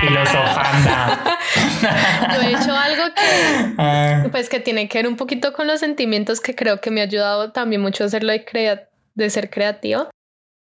[0.00, 1.38] Filosofanda.
[2.34, 4.24] Yo he hecho algo que, ah.
[4.30, 7.04] pues, que tiene que ver un poquito con los sentimientos que creo que me ha
[7.04, 10.10] ayudado también mucho a hacerlo de, de ser creativo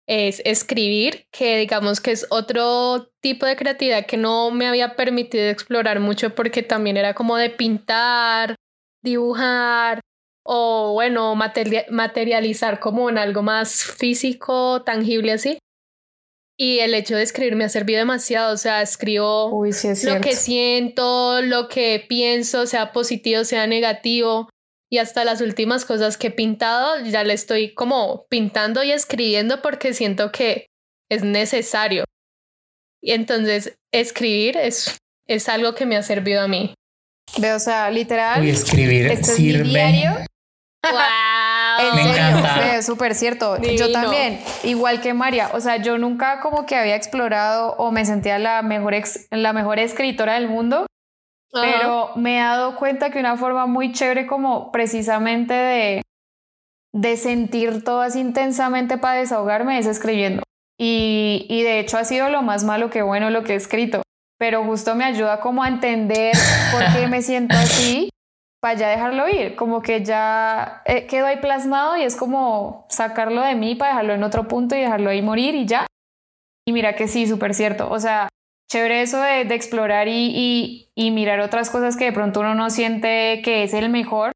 [0.06, 5.48] es escribir, que digamos que es otro tipo de creatividad que no me había permitido
[5.48, 8.56] explorar mucho porque también era como de pintar,
[9.02, 10.00] dibujar
[10.44, 15.58] o bueno, materializar como en algo más físico, tangible así.
[16.56, 19.50] Y el hecho de escribir me ha servido demasiado, o sea, escribo
[20.04, 24.48] lo que siento, lo que pienso, sea positivo, sea negativo,
[24.90, 29.62] y hasta las últimas cosas que he pintado ya le estoy como pintando y escribiendo
[29.62, 30.66] porque siento que
[31.10, 32.04] es necesario.
[33.02, 36.74] Y entonces escribir es, es algo que me ha servido a mí.
[37.38, 38.44] Veo, o sea, literal.
[38.44, 39.60] Y escribir sirve.
[39.60, 40.12] Es mi diario.
[40.84, 41.94] ¡Wow!
[41.94, 42.76] me encanta.
[42.76, 43.60] Es súper cierto.
[43.60, 45.50] Yo también, igual que María.
[45.54, 48.94] O sea, yo nunca como que había explorado o me sentía la mejor,
[49.30, 50.86] la mejor escritora del mundo
[51.54, 56.02] pero me he dado cuenta que una forma muy chévere como precisamente de,
[56.92, 60.42] de sentir todo así intensamente para desahogarme es escribiendo.
[60.78, 64.02] Y, y de hecho ha sido lo más malo que bueno lo que he escrito,
[64.38, 66.34] pero justo me ayuda como a entender
[66.72, 68.10] por qué me siento así
[68.60, 73.42] para ya dejarlo ir, como que ya eh, quedo ahí plasmado y es como sacarlo
[73.42, 75.86] de mí para dejarlo en otro punto y dejarlo ahí morir y ya.
[76.66, 77.90] Y mira que sí, súper cierto.
[77.90, 78.28] O sea,
[78.70, 83.40] chévere eso de, explorar y, y, mirar otras cosas que de pronto uno no siente
[83.44, 84.32] que es el mejor,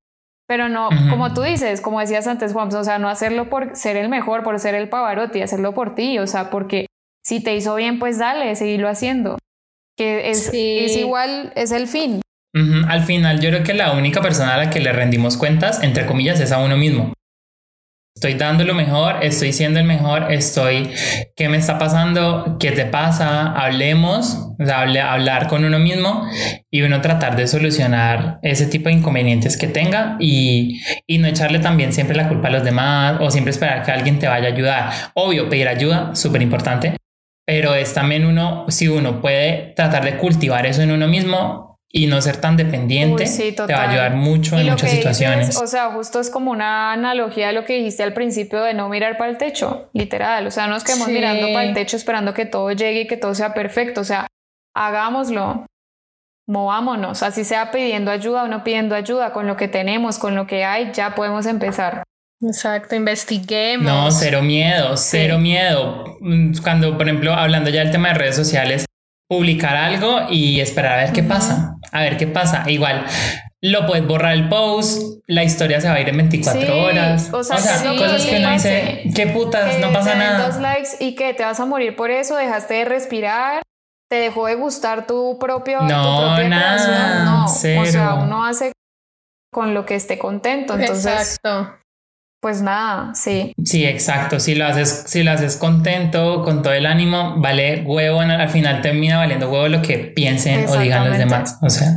[0.47, 3.97] pero no, como tú dices, como decías antes, Juan, o sea, no hacerlo por ser
[3.97, 6.87] el mejor, por ser el Pavarotti, hacerlo por ti, o sea, porque
[7.23, 9.37] si te hizo bien, pues dale, seguirlo haciendo.
[9.97, 12.23] Que es, es igual, es el fin.
[12.89, 16.07] Al final, yo creo que la única persona a la que le rendimos cuentas, entre
[16.07, 17.13] comillas, es a uno mismo.
[18.19, 20.91] Estoy dando lo mejor, estoy siendo el mejor, estoy,
[21.37, 22.57] ¿qué me está pasando?
[22.59, 23.53] ¿Qué te pasa?
[23.53, 26.29] Hablemos, hablar con uno mismo
[26.69, 31.61] y uno tratar de solucionar ese tipo de inconvenientes que tenga y, y no echarle
[31.61, 34.53] también siempre la culpa a los demás o siempre esperar que alguien te vaya a
[34.53, 34.91] ayudar.
[35.15, 36.97] Obvio, pedir ayuda, súper importante,
[37.47, 42.07] pero es también uno, si uno puede tratar de cultivar eso en uno mismo, y
[42.07, 45.57] no ser tan dependiente te va a ayudar mucho en muchas situaciones.
[45.57, 48.89] o sea, justo es como una analogía a lo que dijiste al principio de no
[48.89, 50.47] mirar para el techo, literal.
[50.47, 53.17] O sea, no nos quedemos mirando para el techo esperando que todo llegue y que
[53.17, 54.03] todo sea perfecto.
[54.03, 54.27] O sea,
[54.75, 55.67] hagámoslo,
[56.47, 60.47] movámonos, así sea pidiendo ayuda o no pidiendo ayuda, con lo que tenemos, con lo
[60.47, 62.03] que hay, ya podemos empezar.
[62.41, 63.85] Exacto, investiguemos.
[63.85, 66.19] No, cero miedo, cero miedo.
[66.21, 68.88] Mm, cuando, por ejemplo, hablando ya del tema de redes sociales,
[69.29, 72.65] publicar algo y esperar a ver qué pasa, a ver qué pasa.
[72.69, 73.05] Igual,
[73.61, 77.33] lo puedes borrar el post, la historia se va a ir en 24 horas.
[77.33, 80.49] O sea, cosas que uno dice, qué putas, no pasa nada.
[80.49, 83.63] Dos likes y que te vas a morir por eso, dejaste de respirar,
[84.09, 87.49] te dejó de gustar tu propio no, tu propia nada, No, o
[87.85, 88.73] sea, uno hace
[89.53, 90.79] con lo que esté contento.
[90.79, 91.79] Entonces, Exacto
[92.41, 93.53] pues nada, sí.
[93.65, 94.39] Sí, exacto.
[94.39, 98.81] Si lo haces, si lo haces contento, con todo el ánimo, vale huevo, al final
[98.81, 101.59] termina valiendo huevo lo que piensen o digan los demás.
[101.63, 101.97] O sea,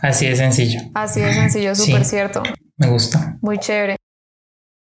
[0.00, 0.80] así de sencillo.
[0.94, 2.42] Así de sencillo, súper cierto.
[2.76, 3.36] Me gusta.
[3.40, 3.96] Muy chévere.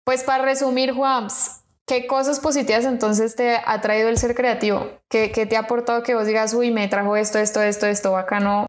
[0.04, 5.00] Pues para resumir, Juans, ¿qué cosas positivas entonces te ha traído el ser creativo?
[5.10, 8.14] ¿Qué, qué te ha aportado que vos digas, uy, me trajo esto, esto, esto, esto,
[8.14, 8.66] bacano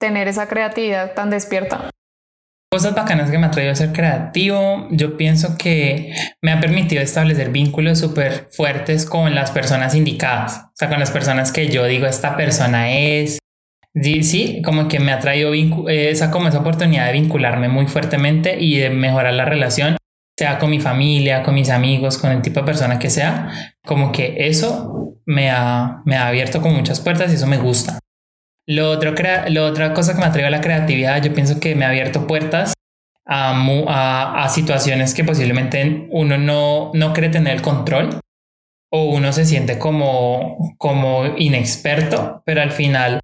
[0.00, 1.90] tener esa creatividad tan despierta?
[2.70, 6.12] Cosas bacanas que me ha traído a ser creativo, yo pienso que
[6.42, 11.10] me ha permitido establecer vínculos súper fuertes con las personas indicadas, o sea, con las
[11.10, 13.38] personas que yo digo, esta persona es,
[13.94, 15.54] sí, sí como que me ha traído
[15.88, 19.96] esa, como esa oportunidad de vincularme muy fuertemente y de mejorar la relación,
[20.38, 23.48] sea con mi familia, con mis amigos, con el tipo de persona que sea,
[23.86, 27.98] como que eso me ha, me ha abierto con muchas puertas y eso me gusta.
[28.68, 29.14] Lo otro,
[29.48, 32.26] lo otra cosa que me atreve a la creatividad, yo pienso que me ha abierto
[32.26, 32.74] puertas
[33.26, 38.20] a, a, situaciones que posiblemente uno no, no cree tener el control
[38.92, 43.20] o uno se siente como, como inexperto, pero al final,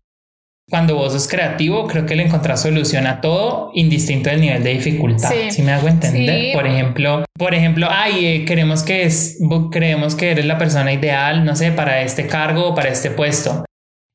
[0.70, 4.70] cuando vos sos creativo, creo que le encontrás solución a todo, indistinto del nivel de
[4.70, 5.30] dificultad.
[5.50, 6.54] Si me hago entender?
[6.54, 9.38] Por ejemplo, por ejemplo, ay, eh, queremos que es,
[9.70, 13.62] creemos que eres la persona ideal, no sé, para este cargo o para este puesto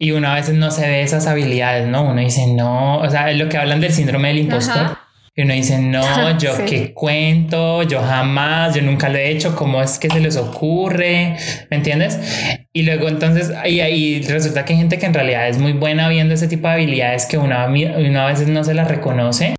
[0.02, 2.04] y uno a veces no se ve esas habilidades, ¿no?
[2.04, 4.98] Uno dice, no, o sea, es lo que hablan del síndrome del impostor.
[5.36, 9.82] Y uno dice, no, yo qué cuento, yo jamás, yo nunca lo he hecho, ¿cómo
[9.82, 11.36] es que se les ocurre?
[11.70, 12.18] ¿Me entiendes?
[12.72, 16.08] Y luego entonces, y ahí resulta que hay gente que en realidad es muy buena
[16.08, 19.56] viendo ese tipo de habilidades que uno, uno a veces no se las reconoce.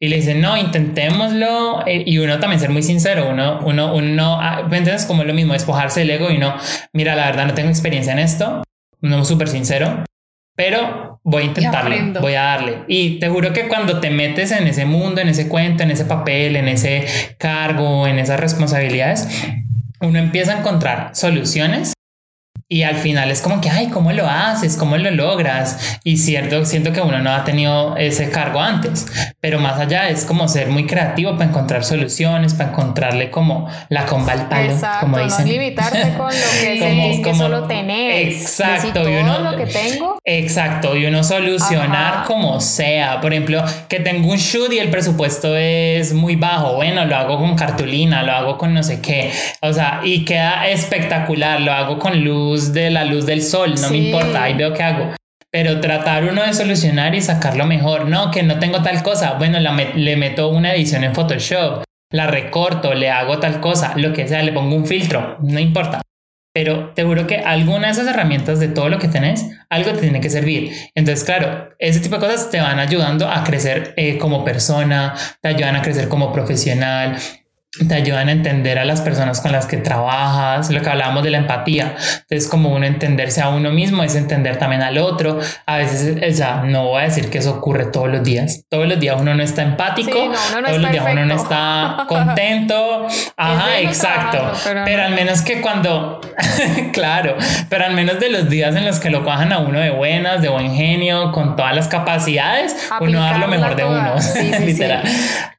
[0.00, 1.86] Y le dicen, no, intentémoslo.
[1.86, 5.06] Eh, y uno también ser muy sincero, uno, uno, uno, ah, ¿me entiendes?
[5.06, 6.56] Como es lo mismo, despojarse del ego y no,
[6.92, 8.63] mira, la verdad no tengo experiencia en esto,
[9.04, 10.04] no súper sincero,
[10.56, 12.84] pero voy a intentarlo, voy a darle.
[12.88, 16.04] Y te juro que cuando te metes en ese mundo, en ese cuento, en ese
[16.04, 17.06] papel, en ese
[17.38, 19.28] cargo, en esas responsabilidades,
[20.00, 21.92] uno empieza a encontrar soluciones
[22.74, 24.76] y al final es como que, ay, ¿cómo lo haces?
[24.76, 25.96] ¿Cómo lo logras?
[26.02, 29.06] Y cierto, siento que uno no ha tenido ese cargo antes,
[29.38, 34.06] pero más allá es como ser muy creativo para encontrar soluciones, para encontrarle como la
[34.06, 35.46] comba al palo, exacto, como dicen.
[35.46, 38.40] No limitarte con lo que sentís que solo tenés.
[38.40, 39.08] Exacto.
[39.08, 40.18] y uno, lo que tengo.
[40.24, 43.20] Exacto, y uno solucionar como sea.
[43.20, 46.74] Por ejemplo, que tengo un shoot y el presupuesto es muy bajo.
[46.74, 49.30] Bueno, lo hago con cartulina, lo hago con no sé qué.
[49.60, 53.90] O sea, y queda espectacular, lo hago con luz de la luz del sol, no
[53.90, 55.14] me importa, ahí veo qué hago.
[55.50, 59.58] Pero tratar uno de solucionar y sacarlo mejor, no, que no tengo tal cosa, bueno,
[59.60, 61.84] le meto una edición en Photoshop,
[62.14, 66.00] la recorto, le hago tal cosa, lo que sea, le pongo un filtro, no importa.
[66.54, 70.02] Pero te juro que alguna de esas herramientas de todo lo que tenés, algo te
[70.02, 70.70] tiene que servir.
[70.94, 75.48] Entonces, claro, ese tipo de cosas te van ayudando a crecer eh, como persona, te
[75.48, 77.16] ayudan a crecer como profesional,
[77.88, 81.30] te ayudan a entender a las personas con las que trabajas, lo que hablábamos de
[81.30, 81.96] la empatía.
[82.22, 85.40] Entonces, como uno entenderse a uno mismo es entender también al otro.
[85.66, 88.64] A veces, ya no voy a decir que eso ocurre todos los días.
[88.68, 93.08] Todos los días uno no está empático, todos los días uno no está contento.
[93.36, 94.52] Ajá, exacto.
[94.84, 96.20] Pero, al menos que cuando,
[96.92, 97.36] claro,
[97.68, 100.42] pero al menos de los días en los que lo cojan a uno de buenas,
[100.42, 104.14] de buen genio, con todas las capacidades, uno da lo mejor de uno,
[104.64, 105.02] literal.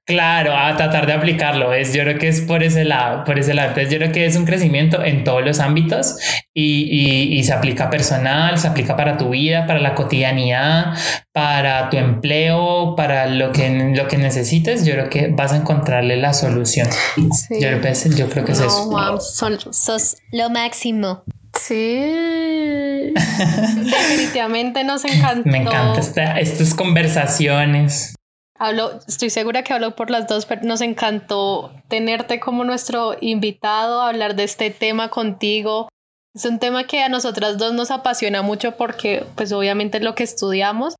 [0.05, 1.73] Claro, a tratar de aplicarlo.
[1.73, 3.69] Es, yo creo que es por ese lado, por ese lado.
[3.69, 6.17] Entonces yo creo que es un crecimiento en todos los ámbitos
[6.53, 10.93] y, y, se aplica personal, se aplica para tu vida, para la cotidianidad,
[11.31, 14.85] para tu empleo, para lo que, lo que necesites.
[14.85, 16.87] Yo creo que vas a encontrarle la solución.
[17.17, 17.69] Yo,
[18.15, 18.89] yo, creo que es eso.
[18.89, 21.23] Wow, sos lo máximo.
[21.59, 23.13] Sí.
[23.15, 25.49] Definitivamente nos encantó.
[25.49, 28.15] Me encanta estas conversaciones.
[28.57, 34.01] Hablo, estoy segura que hablo por las dos, pero nos encantó tenerte como nuestro invitado,
[34.01, 35.89] hablar de este tema contigo.
[36.33, 40.15] Es un tema que a nosotras dos nos apasiona mucho porque pues obviamente es lo
[40.15, 40.95] que estudiamos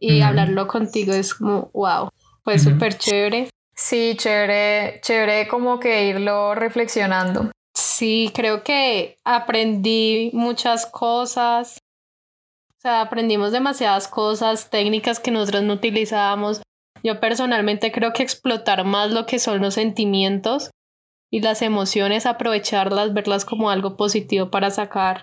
[0.00, 2.08] y hablarlo contigo es como, wow,
[2.42, 3.50] fue súper chévere.
[3.74, 7.50] Sí, chévere, chévere como que irlo reflexionando.
[7.74, 11.78] Sí, creo que aprendí muchas cosas.
[12.80, 16.62] O sea, aprendimos demasiadas cosas, técnicas que nosotros no utilizábamos.
[17.02, 20.70] Yo personalmente creo que explotar más lo que son los sentimientos
[21.30, 25.20] y las emociones, aprovecharlas, verlas como algo positivo para sacar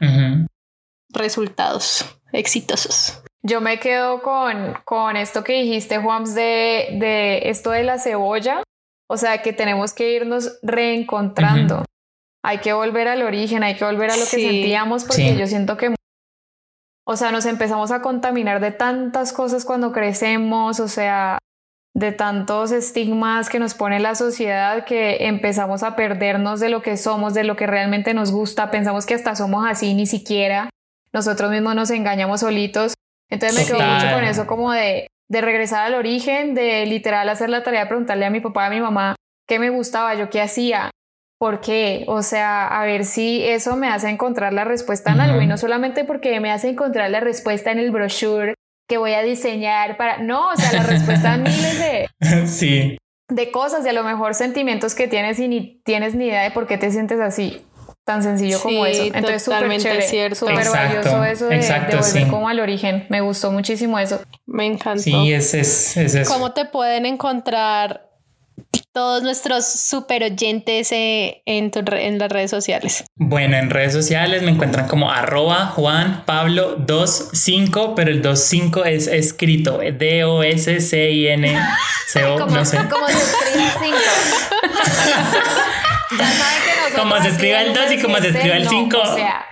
[1.09, 3.23] resultados exitosos.
[3.41, 8.61] Yo me quedo con, con esto que dijiste, Juan, de, de esto de la cebolla.
[9.09, 11.85] O sea, que tenemos que irnos reencontrando.
[12.43, 15.75] Hay que volver al origen, hay que volver a lo que sentíamos, porque yo siento
[15.75, 15.96] que
[17.09, 21.37] o sea, nos empezamos a contaminar de tantas cosas cuando crecemos, o sea,
[21.93, 26.97] de tantos estigmas que nos pone la sociedad que empezamos a perdernos de lo que
[26.97, 30.69] somos, de lo que realmente nos gusta, pensamos que hasta somos así, ni siquiera.
[31.13, 32.95] Nosotros mismos nos engañamos solitos.
[33.29, 37.49] Entonces me quedo mucho con eso como de, de regresar al origen, de literal hacer
[37.49, 39.15] la tarea de preguntarle a mi papá, a mi mamá
[39.47, 40.91] qué me gustaba, yo qué hacía,
[41.39, 42.05] ¿Por qué?
[42.07, 45.57] O sea, a ver si eso me hace encontrar la respuesta en algo y no
[45.57, 48.55] solamente porque me hace encontrar la respuesta en el brochure
[48.87, 50.17] que voy a diseñar para...
[50.17, 52.07] No, o sea, la respuesta en miles de...
[52.47, 52.97] Sí.
[53.29, 56.51] De cosas y a lo mejor sentimientos que tienes y ni tienes ni idea de
[56.51, 57.61] por qué te sientes así.
[58.05, 59.03] Tan sencillo como eso.
[59.03, 63.05] Entonces, súper chévere, súper valioso eso de, volver como al origen.
[63.09, 64.21] Me gustó muchísimo eso.
[64.45, 65.01] Me encantó.
[65.01, 66.29] Sí, ese es, ese es.
[66.29, 68.06] ¿Cómo te pueden encontrar
[68.97, 73.05] todos nuestros super oyentes eh, en, en las redes sociales?
[73.15, 79.05] Bueno, en redes sociales me encuentran como arroba Juan Pablo 25, pero el 25 es
[79.05, 81.59] escrito D-O-S-C-I-N-C-O,
[82.49, 82.79] no sé.
[82.89, 83.87] Como se escribe 5.
[86.17, 86.99] ya saben que nosotros.
[86.99, 88.97] Como se escribe el 2 y como se escribe el 5.
[88.97, 89.45] o sea,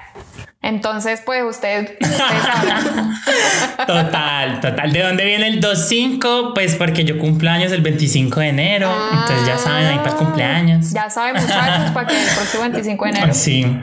[0.65, 1.95] entonces, pues usted,
[3.85, 4.91] Total, total.
[4.91, 6.53] ¿De dónde viene el 2.5?
[6.55, 8.91] Pues porque yo cumplo años el 25 de enero.
[9.11, 10.91] entonces ya saben, ahí para el cumpleaños.
[10.91, 13.33] Ya saben, muchachos, para que el próximo 25 de enero.
[13.35, 13.79] Sí.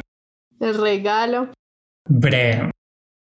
[0.58, 1.52] El regalo.
[2.08, 2.70] Breve.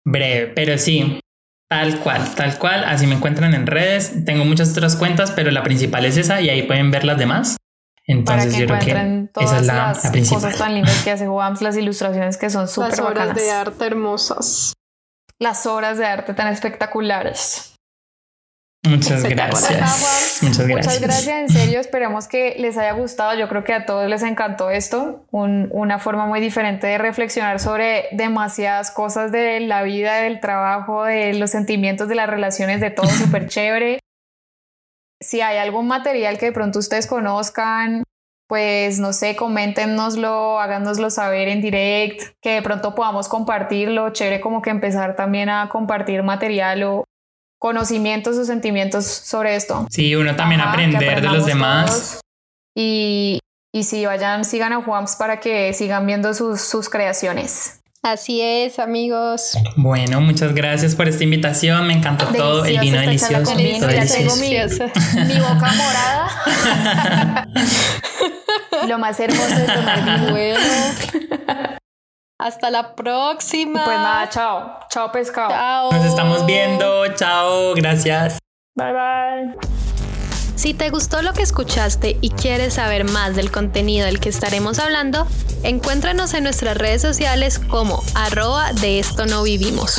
[0.07, 1.21] Breve, pero sí.
[1.69, 2.85] Tal cual, tal cual.
[2.85, 4.25] Así me encuentran en redes.
[4.25, 7.59] Tengo muchas otras cuentas, pero la principal es esa y ahí pueden ver las demás.
[8.07, 12.51] Entonces, para que encuentren todas las cosas tan lindas que hace Wams, las ilustraciones que
[12.51, 12.99] son súper bacanas.
[12.99, 14.75] Las obras de arte hermosas.
[15.39, 17.71] Las obras de arte tan espectaculares.
[18.87, 20.43] Muchas gracias.
[20.43, 20.69] Muchas gracias.
[20.69, 21.81] Muchas gracias, en serio.
[21.81, 23.35] Esperemos que les haya gustado.
[23.35, 25.25] Yo creo que a todos les encantó esto.
[25.31, 31.33] una forma muy diferente de reflexionar sobre demasiadas cosas de la vida, del trabajo, de
[31.33, 34.04] los sentimientos, de las relaciones, de todo súper chévere
[35.25, 38.05] si hay algún material que de pronto ustedes conozcan,
[38.47, 44.11] pues no sé, coméntenoslo, háganoslo saber en direct, que de pronto podamos compartirlo.
[44.11, 47.05] Chévere como que empezar también a compartir material o
[47.59, 49.87] conocimientos o sentimientos sobre esto.
[49.91, 52.21] Sí, uno también aprender de los demás.
[52.77, 53.39] Y,
[53.73, 57.81] y sí, vayan, sigan a Juans para que sigan viendo sus, sus creaciones.
[58.05, 59.57] Así es, amigos.
[59.77, 61.87] Bueno, muchas gracias por esta invitación.
[61.87, 62.63] Me encantó todo.
[62.67, 63.57] El vino delicioso.
[63.57, 67.47] Vino, ya tengo mi, mi, boca morada.
[68.89, 70.33] Lo más hermoso de tomar vino.
[70.33, 70.61] Bueno.
[72.39, 73.83] Hasta la próxima.
[73.87, 74.81] Pues nada, chao.
[74.91, 75.49] Chao, pescado.
[75.49, 75.93] Chao.
[75.93, 77.07] Nos estamos viendo.
[77.15, 77.73] Chao.
[77.75, 78.39] Gracias.
[78.77, 79.84] Bye, bye.
[80.57, 84.79] Si te gustó lo que escuchaste y quieres saber más del contenido del que estaremos
[84.79, 85.27] hablando,
[85.63, 89.99] encuéntranos en nuestras redes sociales como arroba de esto no vivimos.